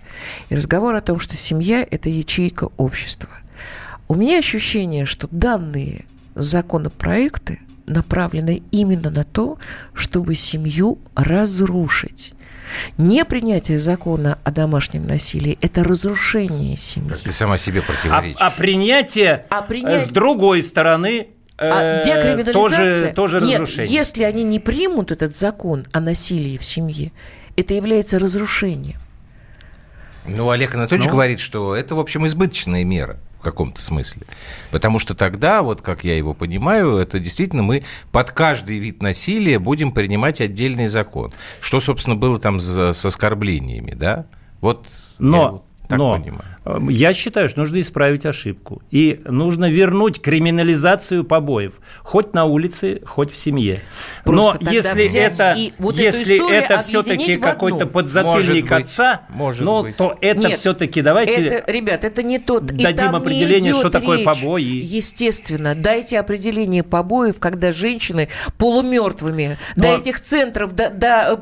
И 0.48 0.56
разговор 0.56 0.94
о 0.94 1.00
том, 1.00 1.18
что 1.20 1.36
семья– 1.36 1.86
это 1.90 2.08
ячейка 2.08 2.68
общества. 2.76 3.30
У 4.08 4.14
меня 4.14 4.38
ощущение, 4.38 5.04
что 5.04 5.28
данные 5.30 6.04
законопроекты 6.34 7.60
направлены 7.86 8.62
именно 8.70 9.10
на 9.10 9.24
то, 9.24 9.58
чтобы 9.94 10.34
семью 10.34 10.98
разрушить. 11.14 12.34
Не 12.98 13.24
принятие 13.24 13.78
закона 13.78 14.38
о 14.44 14.50
домашнем 14.50 15.06
насилии– 15.06 15.58
это 15.60 15.84
разрушение 15.84 16.76
семьи. 16.76 17.14
Ты 17.22 17.32
сама 17.32 17.58
себе 17.58 17.80
А, 17.80 17.82
противоречишь. 17.82 18.40
а 18.40 18.50
принятие, 18.50 19.46
А 19.50 19.64
э, 19.68 20.00
с 20.00 20.08
другой 20.08 20.62
стороны 20.62 21.28
А 21.58 22.00
э, 22.00 22.04
декриминализация... 22.04 22.52
тоже, 22.52 23.12
тоже 23.14 23.40
Нет, 23.40 23.60
разрушение. 23.60 23.92
если 23.94 24.22
они 24.24 24.44
не 24.44 24.58
примут 24.60 25.10
этот 25.12 25.34
закон 25.36 25.86
о 25.92 26.00
насилии 26.00 26.58
в 26.58 26.64
семье, 26.64 27.12
это 27.56 27.74
является 27.74 28.18
разрушением. 28.18 28.98
Ну, 30.26 30.50
Олег 30.50 30.74
Анатольевич 30.74 31.06
Ну? 31.06 31.12
говорит, 31.12 31.40
что 31.40 31.74
это, 31.76 31.94
в 31.94 32.00
общем, 32.00 32.26
избыточная 32.26 32.84
мера 32.84 33.18
каком-то 33.50 33.80
смысле. 33.80 34.22
Потому 34.70 34.98
что 34.98 35.14
тогда, 35.14 35.62
вот 35.62 35.80
как 35.82 36.04
я 36.04 36.16
его 36.16 36.34
понимаю, 36.34 36.96
это 36.96 37.18
действительно 37.20 37.62
мы 37.62 37.84
под 38.12 38.32
каждый 38.32 38.78
вид 38.78 39.02
насилия 39.02 39.58
будем 39.58 39.92
принимать 39.92 40.40
отдельный 40.40 40.88
закон. 40.88 41.30
Что, 41.60 41.80
собственно, 41.80 42.16
было 42.16 42.38
там 42.38 42.58
за- 42.60 42.92
с 42.92 43.04
оскорблениями, 43.04 43.92
да? 43.92 44.26
Вот 44.60 44.88
Но, 45.18 45.52
вот 45.52 45.64
так 45.88 45.98
но 45.98 46.18
понимаю. 46.18 46.42
э, 46.64 46.78
я 46.90 47.12
считаю, 47.12 47.48
что 47.48 47.60
нужно 47.60 47.80
исправить 47.80 48.26
ошибку. 48.26 48.82
И 48.90 49.20
нужно 49.24 49.70
вернуть 49.70 50.20
криминализацию 50.20 51.24
побоев. 51.24 51.74
Хоть 52.02 52.34
на 52.34 52.44
улице, 52.44 53.00
хоть 53.06 53.32
в 53.32 53.36
семье. 53.38 53.80
Просто 54.24 54.58
но 54.64 54.70
если 54.70 55.14
это, 55.18 55.56
вот 55.78 55.94
если 55.96 56.52
это 56.52 56.80
все-таки 56.80 57.36
какой-то 57.36 57.86
подзатыльник 57.86 58.34
Может 58.36 58.62
быть, 58.62 58.70
отца, 58.84 59.22
может 59.30 59.64
ну, 59.64 59.82
быть. 59.82 59.96
то 59.96 60.16
это 60.20 60.40
Нет, 60.48 60.58
все-таки 60.58 61.02
давайте... 61.02 61.32
Это, 61.46 61.70
ребят, 61.72 62.04
это 62.04 62.22
не 62.22 62.38
тот. 62.38 62.66
дадим 62.66 63.14
определение, 63.14 63.72
что 63.72 63.90
такое 63.90 64.18
речь. 64.18 64.26
побои. 64.26 64.82
Естественно, 64.84 65.74
дайте 65.74 66.18
определение 66.18 66.82
побоев, 66.82 67.38
когда 67.38 67.72
женщины 67.72 68.28
полумертвыми 68.58 69.56
до 69.76 69.88
Но- 69.88 69.94
этих 69.94 70.20
центров 70.20 70.74
до- 70.74 70.90
до- 70.90 71.40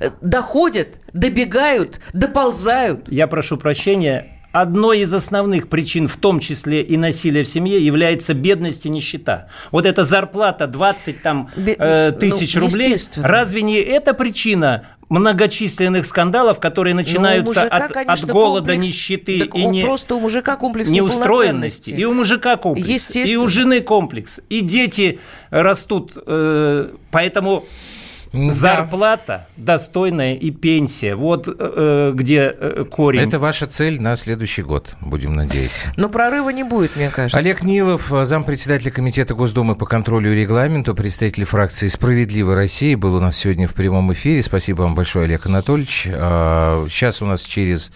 э, 0.00 0.10
доходят, 0.20 1.00
добегают, 1.12 2.00
доползают. 2.12 3.10
Я 3.10 3.26
прошу 3.26 3.56
прощения. 3.60 4.36
Одной 4.52 5.00
из 5.02 5.14
основных 5.14 5.68
причин, 5.68 6.08
в 6.08 6.16
том 6.16 6.40
числе 6.40 6.82
и 6.82 6.96
насилия 6.96 7.44
в 7.44 7.48
семье, 7.48 7.78
является 7.84 8.34
бедность 8.34 8.84
и 8.84 8.88
нищета. 8.88 9.46
Вот 9.70 9.86
эта 9.86 10.02
зарплата 10.02 10.66
20 10.66 11.22
там, 11.22 11.48
э, 11.56 12.10
ну, 12.10 12.18
тысяч 12.18 12.56
рублей, 12.56 12.94
естественно. 12.94 13.28
разве 13.28 13.62
не 13.62 13.76
это 13.76 14.12
причина 14.12 14.86
многочисленных 15.08 16.04
скандалов, 16.04 16.58
которые 16.58 16.94
Но 16.94 17.00
у 17.00 17.02
начинаются 17.04 17.60
мужика, 17.60 17.76
от, 17.76 17.82
от 17.82 17.92
конечно, 17.92 18.32
голода, 18.32 18.72
комплекс- 18.72 18.86
нищеты 18.88 19.38
так 19.40 19.54
и 19.54 19.64
не, 19.66 19.82
просто 19.82 20.16
у 20.16 20.20
мужика 20.20 20.56
комплекс 20.56 20.90
неустроенности? 20.90 21.90
И 21.92 22.04
у 22.04 22.12
мужика 22.14 22.56
комплекс, 22.56 23.14
и 23.14 23.36
у 23.36 23.46
жены 23.46 23.80
комплекс, 23.82 24.40
и 24.48 24.62
дети 24.62 25.20
растут. 25.50 26.12
э, 26.26 26.88
поэтому. 27.12 27.64
Зарплата 28.32 29.46
достойная 29.56 30.34
и 30.34 30.50
пенсия. 30.50 31.14
Вот 31.14 31.48
э, 31.48 32.12
где 32.14 32.54
э, 32.56 32.84
корень. 32.90 33.28
Это 33.28 33.38
ваша 33.38 33.66
цель 33.66 34.00
на 34.00 34.16
следующий 34.16 34.62
год, 34.62 34.94
будем 35.00 35.34
надеяться. 35.34 35.92
Но 35.96 36.08
прорыва 36.08 36.50
не 36.50 36.64
будет, 36.64 36.96
мне 36.96 37.10
кажется. 37.10 37.38
Олег 37.38 37.62
Нилов, 37.62 38.12
зампредседателя 38.22 38.90
Комитета 38.90 39.34
Госдумы 39.34 39.74
по 39.74 39.86
контролю 39.86 40.32
и 40.32 40.40
регламенту, 40.40 40.94
представитель 40.94 41.44
фракции 41.44 41.88
«Справедливая 41.88 42.56
Россия», 42.56 42.96
был 42.96 43.14
у 43.14 43.20
нас 43.20 43.36
сегодня 43.36 43.66
в 43.66 43.74
прямом 43.74 44.12
эфире. 44.12 44.42
Спасибо 44.42 44.82
вам 44.82 44.94
большое, 44.94 45.24
Олег 45.24 45.46
Анатольевич. 45.46 46.08
А, 46.12 46.86
Сейчас 46.88 47.22
у 47.22 47.26
нас 47.26 47.44
через 47.44 47.92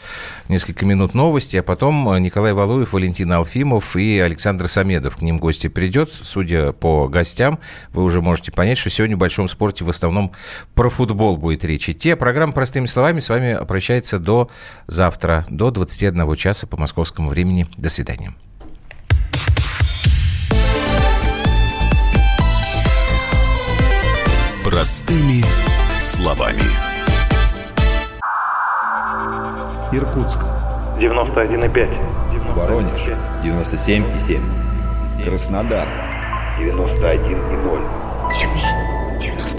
несколько 0.48 0.86
минут 0.86 1.14
новости, 1.14 1.56
а 1.56 1.62
потом 1.62 2.16
Николай 2.22 2.52
Валуев, 2.52 2.92
Валентин 2.92 3.32
Алфимов 3.32 3.96
и 3.96 4.18
Александр 4.18 4.68
Самедов. 4.68 5.16
К 5.16 5.22
ним 5.22 5.38
гости 5.38 5.68
придет. 5.68 6.12
Судя 6.12 6.72
по 6.72 7.08
гостям, 7.08 7.58
вы 7.92 8.02
уже 8.02 8.20
можете 8.20 8.52
понять, 8.52 8.78
что 8.78 8.90
сегодня 8.90 9.16
в 9.16 9.18
большом 9.18 9.48
спорте 9.48 9.84
в 9.84 9.90
основном 9.90 10.23
про 10.74 10.88
футбол 10.88 11.36
будет 11.36 11.64
речь 11.64 11.88
идти. 11.88 12.10
А 12.10 12.16
программа 12.16 12.52
«Простыми 12.52 12.86
словами» 12.86 13.20
с 13.20 13.28
вами 13.28 13.58
прощается 13.66 14.18
до 14.18 14.50
завтра, 14.86 15.44
до 15.48 15.70
21 15.70 16.34
часа 16.36 16.66
по 16.66 16.76
московскому 16.76 17.30
времени. 17.30 17.66
До 17.76 17.88
свидания. 17.88 18.34
Простыми 24.64 25.44
словами. 26.00 26.62
Иркутск. 29.92 30.38
91,5. 30.98 32.54
Воронеж 32.54 33.00
97,7. 33.42 34.40
Краснодар 35.24 35.86
91,0. 36.58 37.80
Тюмень 38.32 38.73